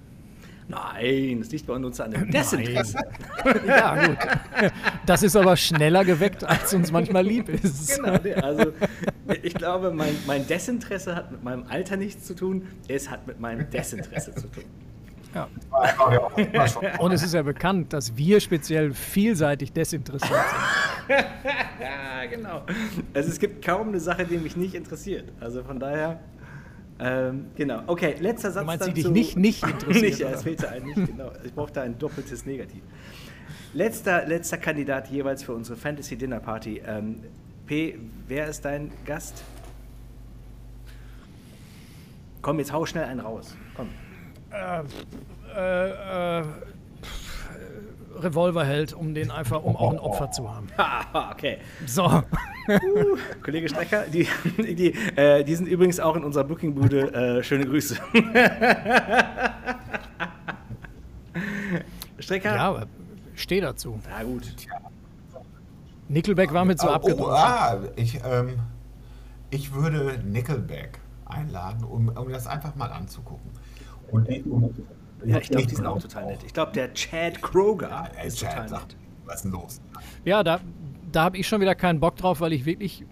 [0.70, 2.98] Nein, das liegt bei uns an dem Desinteresse.
[3.68, 4.18] ja, gut.
[5.06, 7.96] Das ist aber schneller geweckt, als uns manchmal lieb ist.
[7.96, 8.74] Genau, also
[9.44, 13.40] ich glaube, mein, mein Desinteresse hat mit meinem Alter nichts zu tun, es hat mit
[13.40, 14.66] meinem Desinteresse zu tun.
[15.34, 15.48] Ja.
[17.00, 21.18] Und es ist ja bekannt, dass wir speziell vielseitig desinteressiert sind.
[21.80, 22.64] Ja, genau.
[23.14, 25.32] Also es gibt kaum eine Sache, die mich nicht interessiert.
[25.40, 26.20] Also von daher,
[27.00, 27.82] ähm, genau.
[27.88, 28.62] Okay, letzter Satz.
[28.64, 31.32] Du meinst, dann die dich nicht- nicht interessiert, nicht, ja, es fehlte ein nicht, genau.
[31.44, 32.82] Ich brauche da ein doppeltes Negativ.
[33.74, 36.82] Letzter, letzter Kandidat jeweils für unsere Fantasy Dinner Party.
[36.86, 37.20] Ähm,
[37.68, 39.44] P, wer ist dein Gast?
[42.42, 43.56] Komm, jetzt hau schnell einen raus.
[43.76, 43.90] Komm.
[44.52, 46.44] Äh, äh,
[48.24, 50.68] Revolverheld, um den einfach, um auch ein Opfer zu haben.
[51.32, 51.58] Okay.
[51.86, 52.24] So.
[53.44, 54.28] Kollege Strecker, die,
[54.58, 57.40] die, äh, die sind übrigens auch in unserer Bookingbude.
[57.40, 57.98] Äh, schöne Grüße.
[62.20, 62.56] Strecker?
[62.56, 62.88] Ja, aber
[63.36, 64.00] steh dazu.
[64.10, 64.44] Na gut.
[66.10, 67.34] Nickelback war mit so Oh, abgedroschen.
[67.36, 68.60] ah, ich, ähm,
[69.50, 73.50] ich würde Nickelback einladen, um, um das einfach mal anzugucken.
[74.10, 74.74] Und die, um,
[75.26, 76.40] Ja, ich glaube, die sind auch total nett.
[76.46, 78.96] Ich glaube, der Chad Kroger Ey, ist Chad, total sag, nett.
[79.26, 79.82] was ist denn los?
[80.26, 80.60] Ja, da,
[81.12, 83.04] da habe ich schon wieder keinen Bock drauf, weil ich wirklich,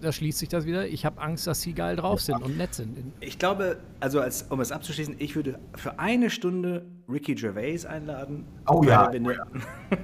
[0.00, 2.74] da schließt sich das wieder, ich habe Angst, dass sie geil drauf sind und nett
[2.74, 2.98] sind.
[3.20, 8.44] Ich glaube, also als, um es abzuschließen, ich würde für eine Stunde Ricky Gervais einladen.
[8.68, 9.10] Oh ja.
[9.12, 9.36] Wir ne-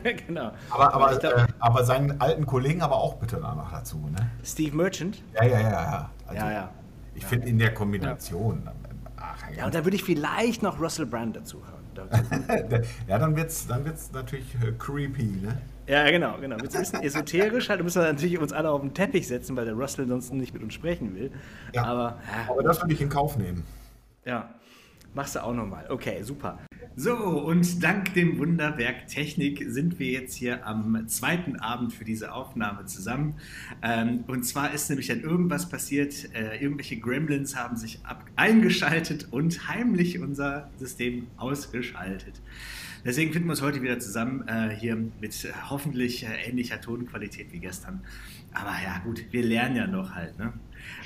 [0.27, 0.53] genau.
[0.71, 4.31] Aber, aber, glaub, äh, aber seinen alten Kollegen aber auch bitte noch dazu, ne?
[4.43, 5.23] Steve Merchant.
[5.35, 6.11] Ja, ja, ja, ja.
[6.27, 6.71] Also, Ja, ja.
[7.15, 8.63] Ich finde in der Kombination.
[9.35, 11.83] Ach, Ja, und da würde ich vielleicht noch Russell Brand dazu hören.
[13.07, 15.61] Ja, dann wird's, dann wird's natürlich äh, creepy, ne?
[15.87, 16.57] Ja, genau, genau.
[16.61, 19.67] Wird ein bisschen esoterisch, halt müssen wir natürlich uns alle auf den Teppich setzen, weil
[19.67, 21.31] der Russell sonst nicht mit uns sprechen will.
[21.75, 21.85] Ja.
[21.85, 22.19] Aber,
[22.49, 23.63] Aber das würde ich in Kauf nehmen.
[24.25, 24.55] Ja,
[25.15, 25.85] machst du auch nochmal.
[25.91, 26.59] Okay, super.
[26.95, 32.35] So, und dank dem Wunderwerk Technik sind wir jetzt hier am zweiten Abend für diese
[32.35, 33.35] Aufnahme zusammen.
[33.83, 36.35] Ähm, und zwar ist nämlich dann irgendwas passiert.
[36.35, 38.01] Äh, irgendwelche Gremlins haben sich
[38.37, 42.35] eingeschaltet und heimlich unser System ausgeschaltet.
[43.05, 47.53] Deswegen finden wir uns heute wieder zusammen äh, hier mit äh, hoffentlich äh, ähnlicher Tonqualität
[47.53, 48.03] wie gestern.
[48.53, 50.39] Aber ja, gut, wir lernen ja noch halt.
[50.39, 50.53] Ne?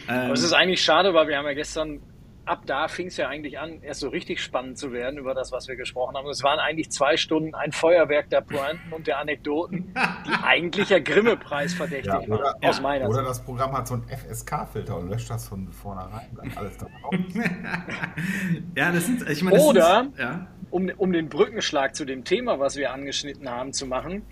[0.09, 2.01] Ähm, Aber es ist eigentlich schade, weil wir haben ja gestern,
[2.47, 5.53] ab da fing es ja eigentlich an, erst so richtig spannend zu werden über das,
[5.53, 6.25] was wir gesprochen haben.
[6.25, 9.93] Und es waren eigentlich zwei Stunden ein Feuerwerk der Pointen und der Anekdoten,
[10.27, 13.29] die eigentlich ja Grimme-Preis verdächtig Ja, waren, oder, aus meiner oder Sicht.
[13.31, 16.29] das Programm hat so einen FSK-Filter und löscht das von vornherein.
[16.33, 17.15] Bleibt alles da drauf.
[18.77, 20.47] ja, das sind, ich meine, das Oder- sind, ja.
[20.71, 24.23] Um, um den Brückenschlag zu dem Thema, was wir angeschnitten haben, zu machen,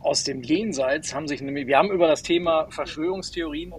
[0.00, 3.72] aus dem Jenseits haben sich nämlich, wir haben über das Thema Verschwörungstheorien,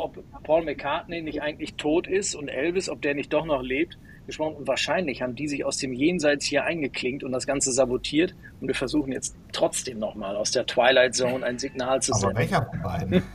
[0.00, 3.98] ob Paul McCartney nicht eigentlich tot ist und Elvis, ob der nicht doch noch lebt,
[4.26, 4.56] gesprochen.
[4.56, 8.34] Und wahrscheinlich haben die sich aus dem Jenseits hier eingeklinkt und das Ganze sabotiert.
[8.60, 12.38] Und wir versuchen jetzt trotzdem nochmal aus der Twilight Zone ein Signal zu Aber senden.
[12.38, 13.22] welcher von beiden?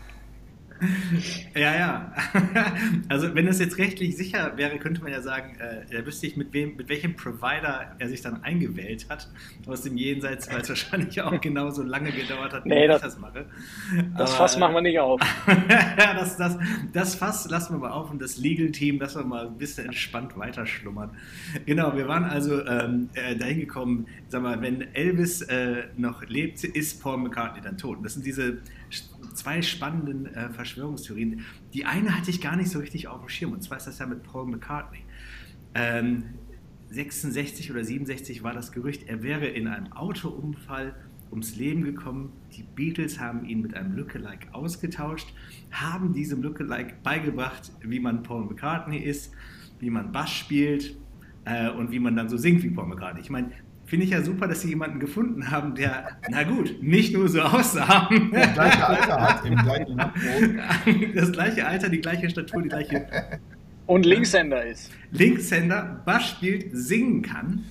[1.55, 2.13] Ja, ja.
[3.09, 6.37] Also wenn es jetzt rechtlich sicher wäre, könnte man ja sagen, äh, er wüsste ich,
[6.37, 9.27] mit wem, mit welchem Provider er sich dann eingewählt hat
[9.67, 13.01] aus dem Jenseits, weil es wahrscheinlich auch genauso lange gedauert hat, wie Nee, ich das-
[13.01, 13.45] das mache.
[14.17, 15.21] Das Aber, Fass machen wir nicht auf.
[15.47, 16.57] ja, das, das,
[16.93, 20.37] das Fass lassen wir mal auf und das Legal-Team lassen wir mal ein bisschen entspannt
[20.37, 21.11] weiterschlummern.
[21.65, 26.63] Genau, wir waren also ähm, äh, dahin gekommen, sag mal, wenn Elvis äh, noch lebt,
[26.63, 27.99] ist Paul McCartney dann tot.
[28.03, 28.57] Das sind diese
[29.34, 31.41] zwei spannenden äh, Verschwörungstheorien.
[31.73, 33.99] Die eine hatte ich gar nicht so richtig auf dem Schirm, und zwar ist das
[33.99, 35.03] ja mit Paul McCartney.
[35.75, 36.25] Ähm,
[36.89, 40.93] 66 oder 67 war das Gerücht, er wäre in einem Autounfall
[41.32, 42.32] ums Leben gekommen.
[42.56, 45.34] Die Beatles haben ihn mit einem Lookalike ausgetauscht,
[45.71, 49.34] haben diesem Lookalike beigebracht, wie man Paul McCartney ist,
[49.79, 50.95] wie man Bass spielt
[51.45, 53.21] äh, und wie man dann so singt wie Paul McCartney.
[53.21, 53.51] Ich meine,
[53.93, 57.41] finde ich ja super, dass sie jemanden gefunden haben, der, na gut, nicht nur so
[57.41, 60.01] aussah, Das gleiche Alter hat, im gleichen
[61.13, 63.06] das gleiche Alter, die gleiche Statur, die gleiche
[63.86, 64.89] Und Linkshänder ist.
[65.12, 67.65] Linkshänder, Bass spielt, singen kann.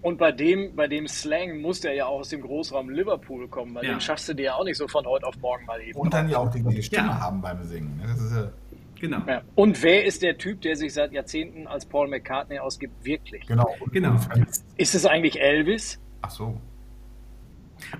[0.00, 3.74] Und bei dem, bei dem Slang muss der ja auch aus dem Großraum Liverpool kommen,
[3.74, 3.90] weil Ja.
[3.90, 5.98] den schaffst du dir ja auch nicht so von heute auf morgen mal eben.
[6.00, 7.20] Und dann ja auch die gleiche Stimme Ja.
[7.20, 8.00] haben beim Singen.
[8.02, 8.50] Das ist ja,
[9.00, 9.22] Genau.
[9.26, 9.42] Ja.
[9.54, 13.46] Und wer ist der Typ, der sich seit Jahrzehnten als Paul McCartney ausgibt, wirklich?
[13.46, 13.74] genau.
[13.92, 14.16] Genau.
[14.76, 15.98] Ist es eigentlich Elvis?
[16.22, 16.60] Ach so.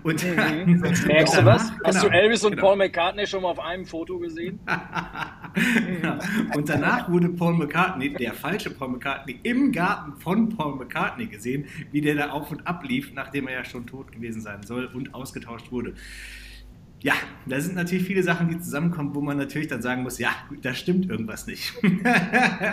[0.02, 0.80] Und, Mhm.
[1.06, 1.72] Merkst du was?
[1.84, 2.66] Hast genau, du Elvis und genau.
[2.66, 4.60] Paul McCartney schon mal auf einem Foto gesehen?
[4.66, 6.18] Ja.
[6.54, 11.64] Und danach wurde Paul McCartney, der falsche Paul McCartney, im Garten von Paul McCartney gesehen,
[11.92, 14.86] wie der da auf und ab lief, nachdem er ja schon tot gewesen sein soll
[14.86, 15.94] und ausgetauscht wurde.
[17.02, 17.14] Ja,
[17.46, 20.62] da sind natürlich viele Sachen, die zusammenkommen, wo man natürlich dann sagen muss, ja, gut,
[20.62, 21.72] da stimmt irgendwas nicht.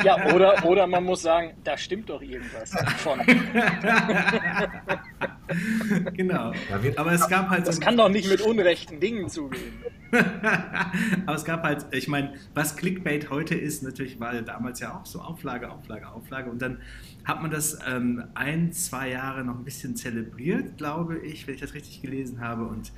[0.03, 3.19] Ja, oder, oder man muss sagen, da stimmt doch irgendwas von.
[6.13, 6.51] genau.
[6.95, 9.73] Aber es gab halt so Das kann doch nicht mit unrechten Dingen zugehen.
[11.25, 15.05] Aber es gab halt, ich meine, was Clickbait heute ist, natürlich war damals ja auch
[15.05, 16.49] so Auflage, Auflage, Auflage.
[16.49, 16.79] Und dann
[17.25, 21.61] hat man das ähm, ein, zwei Jahre noch ein bisschen zelebriert, glaube ich, wenn ich
[21.61, 22.65] das richtig gelesen habe.
[22.65, 22.91] Und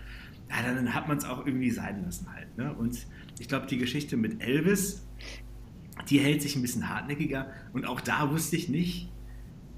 [0.49, 2.57] ja, dann hat man es auch irgendwie sein lassen halt.
[2.57, 2.73] Ne?
[2.73, 3.05] Und
[3.39, 5.05] ich glaube, die Geschichte mit Elvis,
[6.09, 7.47] die hält sich ein bisschen hartnäckiger.
[7.73, 9.11] Und auch da wusste ich nicht,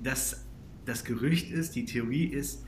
[0.01, 0.45] dass
[0.85, 2.65] das Gerücht ist, die Theorie ist,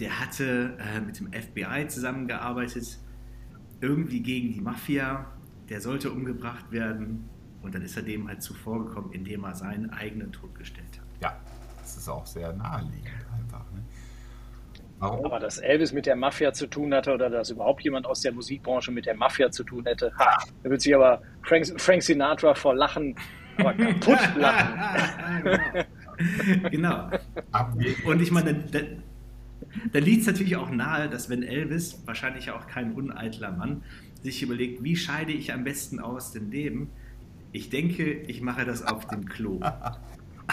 [0.00, 2.98] der hatte äh, mit dem FBI zusammengearbeitet,
[3.80, 5.26] irgendwie gegen die Mafia,
[5.68, 7.28] der sollte umgebracht werden.
[7.62, 11.06] Und dann ist er dem halt zuvorgekommen, indem er seinen eigenen Tod gestellt hat.
[11.20, 11.40] Ja,
[11.80, 13.64] das ist auch sehr naheliegend einfach.
[13.72, 13.82] Ne?
[15.04, 15.26] Warum?
[15.26, 18.32] Aber dass Elvis mit der Mafia zu tun hatte oder dass überhaupt jemand aus der
[18.32, 22.54] Musikbranche mit der Mafia zu tun hätte, ha, da wird sich aber Frank, Frank Sinatra
[22.54, 23.14] vor Lachen
[23.58, 25.86] aber kaputt lachen.
[26.70, 27.10] genau.
[27.10, 28.06] genau.
[28.06, 28.80] Und ich meine, da,
[29.92, 33.82] da liegt es natürlich auch nahe, dass wenn Elvis, wahrscheinlich auch kein uneitler Mann,
[34.22, 36.90] sich überlegt, wie scheide ich am besten aus dem Leben?
[37.52, 39.60] Ich denke, ich mache das auf dem Klo.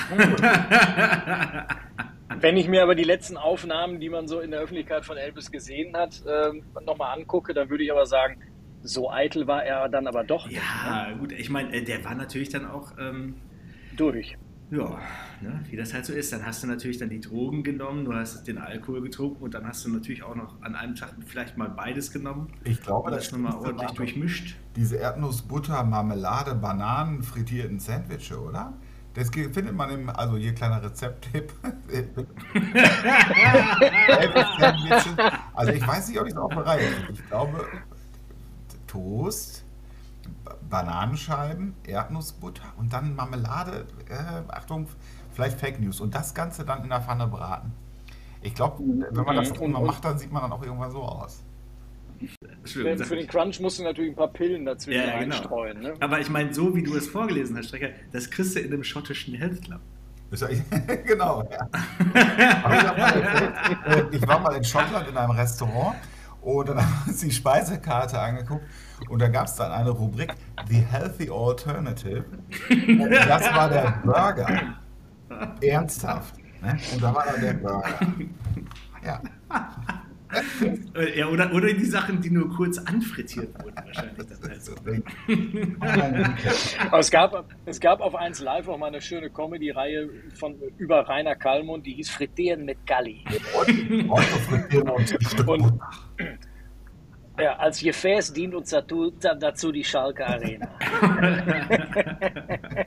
[2.39, 5.51] Wenn ich mir aber die letzten Aufnahmen, die man so in der Öffentlichkeit von Elvis
[5.51, 8.37] gesehen hat, ähm, nochmal angucke, dann würde ich aber sagen,
[8.83, 12.15] so eitel war er dann aber doch nicht, Ja, gut, ich meine, äh, der war
[12.15, 13.35] natürlich dann auch, ähm,
[13.95, 14.37] durch.
[14.71, 14.99] ja,
[15.41, 16.31] ne, wie das halt so ist.
[16.31, 19.67] Dann hast du natürlich dann die Drogen genommen, du hast den Alkohol getrunken und dann
[19.67, 23.11] hast du natürlich auch noch an einem Tag vielleicht mal beides genommen Ich glaube, und
[23.11, 24.55] das das nochmal ordentlich durchmischt.
[24.75, 28.73] Diese Erdnuss, Butter, Marmelade, Bananen, frittierten Sandwiches, oder?
[29.13, 31.51] Das findet man im, also hier kleiner Rezepttipp.
[35.53, 37.15] Also ich weiß nicht, ob ich es auch bereit bin.
[37.15, 37.65] Ich glaube,
[38.87, 39.63] Toast,
[40.43, 43.85] Ba- Bananenscheiben, Erdnussbutter und dann Marmelade.
[44.09, 44.87] Äh, Achtung,
[45.33, 45.99] vielleicht Fake News.
[45.99, 47.71] Und das Ganze dann in der Pfanne braten.
[48.41, 49.75] Ich glaube, wenn man das Mhm.
[49.75, 51.43] Und- macht, dann sieht man dann auch irgendwann so aus.
[52.57, 53.27] Entschuldigung, Für, den.
[53.27, 55.35] Crunch musst du natürlich ein paar Pillen dazwischen Ja, ja, genau.
[55.35, 55.81] einstreuen.
[55.81, 55.93] Ne?
[55.99, 58.83] Aber ich meine, so wie du es vorgelesen hast, Strecker, das kriegst du in einem
[58.83, 59.81] schottischen Health Club.
[61.05, 61.67] Genau, ja.
[62.13, 64.13] Ich, auch mal erzählt.
[64.13, 65.97] Äh, ich war mal in Schottland in einem Restaurant
[66.41, 68.63] und dann haben wir uns die Speisekarte angeguckt
[69.09, 70.33] und da gab es dann eine Rubrik
[70.69, 72.23] The Healthy Alternative.
[72.69, 74.75] Und das war der Burger.
[75.61, 76.35] Ernsthaft.
[76.61, 76.77] Ne?
[76.93, 77.99] Und da war dann der Burger.
[79.03, 79.21] Ja.
[80.95, 84.17] Äh, Ja, oder, oder die Sachen, die nur kurz anfrittiert wurden, wahrscheinlich.
[84.17, 84.61] Dann halt
[86.99, 91.35] es gab, es gab auf 1 Live auch mal eine schöne Comedy-Reihe von über Rainer
[91.35, 93.23] Kallmund, die hieß Frittieren mit Galli.
[95.27, 95.79] Stück Und-.
[97.39, 100.67] Ja, als Gefäß dient uns dazu, dazu die Schalke Arena.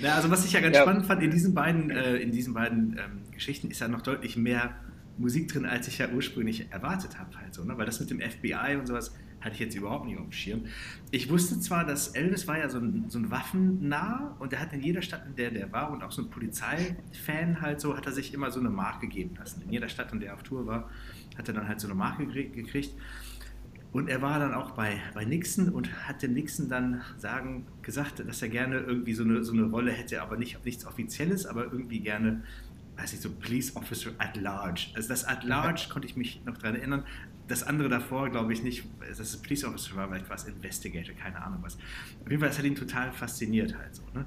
[0.00, 0.82] Ja, also was ich ja ganz Ja.
[0.82, 4.36] spannend fand in diesen beiden, äh, in diesen beiden ähm, Geschichten ist ja noch deutlich
[4.36, 4.74] mehr
[5.18, 7.36] Musik drin, als ich ja ursprünglich erwartet habe.
[7.36, 7.76] Halt so, ne?
[7.76, 10.64] Weil das mit dem FBI und sowas hatte ich jetzt überhaupt nicht auf dem Schirm.
[11.10, 14.72] Ich wusste zwar, dass Elvis war ja so ein, so ein Waffennah und er hat
[14.72, 18.06] in jeder Stadt, in der der war und auch so ein Polizeifan halt so, hat
[18.06, 19.62] er sich immer so eine Marke geben lassen.
[19.62, 20.90] In jeder Stadt, in der er auf Tour war,
[21.38, 22.94] hat er dann halt so eine Marke gekriegt.
[23.92, 28.40] Und er war dann auch bei, bei Nixon und hatte Nixon dann sagen, gesagt, dass
[28.40, 31.98] er gerne irgendwie so eine, so eine Rolle hätte, aber nicht nichts Offizielles, aber irgendwie
[31.98, 32.44] gerne,
[33.00, 34.88] weiß ich, so Police Officer at Large.
[34.94, 37.04] Also das at Large konnte ich mich noch daran erinnern.
[37.48, 41.14] Das andere davor, glaube ich nicht, dass es Police Officer war, vielleicht war es Investigator,
[41.14, 41.76] keine Ahnung was.
[41.76, 44.02] Auf jeden Fall, das hat ihn total fasziniert halt so.
[44.14, 44.26] Ne?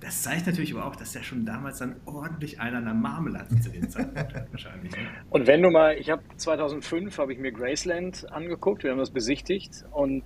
[0.00, 3.58] Das zeigt natürlich aber auch, dass er schon damals dann ordentlich einer an der Marmelade
[3.60, 4.92] zu den Zeitpunkt hat, wahrscheinlich.
[4.92, 4.98] Ne?
[5.30, 9.10] Und wenn du mal, ich habe 2005 habe ich mir Graceland angeguckt, wir haben das
[9.10, 10.22] besichtigt und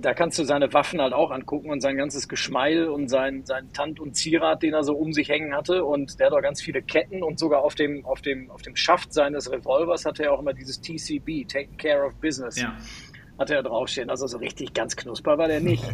[0.00, 3.72] da kannst du seine Waffen halt auch angucken und sein ganzes Geschmeil und sein, sein
[3.72, 5.84] Tand und Zierat, den er so um sich hängen hatte.
[5.84, 8.76] Und der hat auch ganz viele Ketten und sogar auf dem, auf dem, auf dem
[8.76, 12.60] Schaft seines Revolvers hatte er auch immer dieses TCB, Taking Care of Business.
[12.60, 12.76] Ja
[13.38, 14.10] hatte er draufstehen.
[14.10, 15.84] Also so richtig ganz knusper war der nicht.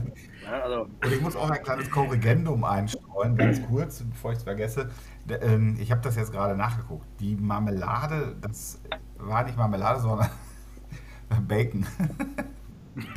[0.44, 0.82] Ja, also.
[0.82, 4.90] Und ich muss auch ein kleines Korrigendum einstreuen, ganz kurz, bevor ich es vergesse.
[5.28, 7.04] Ähm, ich habe das jetzt gerade nachgeguckt.
[7.20, 8.80] Die Marmelade, das
[9.18, 10.30] war nicht Marmelade, sondern
[11.48, 11.86] Bacon.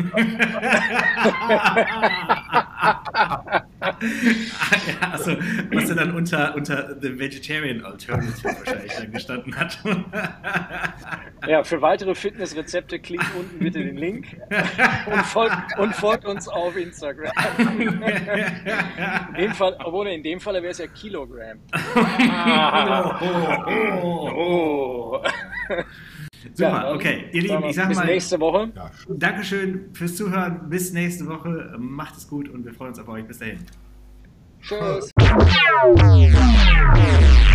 [4.88, 5.32] ja, also,
[5.72, 9.78] was er dann unter, unter The Vegetarian Alternative wahrscheinlich dann gestanden hat.
[11.48, 14.38] ja, für weitere Fitnessrezepte klickt unten bitte den Link
[15.08, 17.34] und folgt, und folgt uns auf Instagram.
[17.68, 21.60] in dem Fall, obwohl in dem Fall wäre es ja Kilogramm.
[22.28, 23.20] Ah.
[24.02, 24.30] oh.
[24.30, 25.22] oh.
[26.54, 27.26] Super, ja, okay.
[27.32, 28.04] Ihr Lieben, ich sag bis mal.
[28.04, 28.72] Bis nächste Woche.
[28.76, 30.70] Ja, Dankeschön fürs Zuhören.
[30.70, 31.76] Bis nächste Woche.
[31.78, 33.26] Macht es gut und wir freuen uns auf euch.
[33.26, 33.60] Bis dahin.
[34.62, 35.12] Tschüss.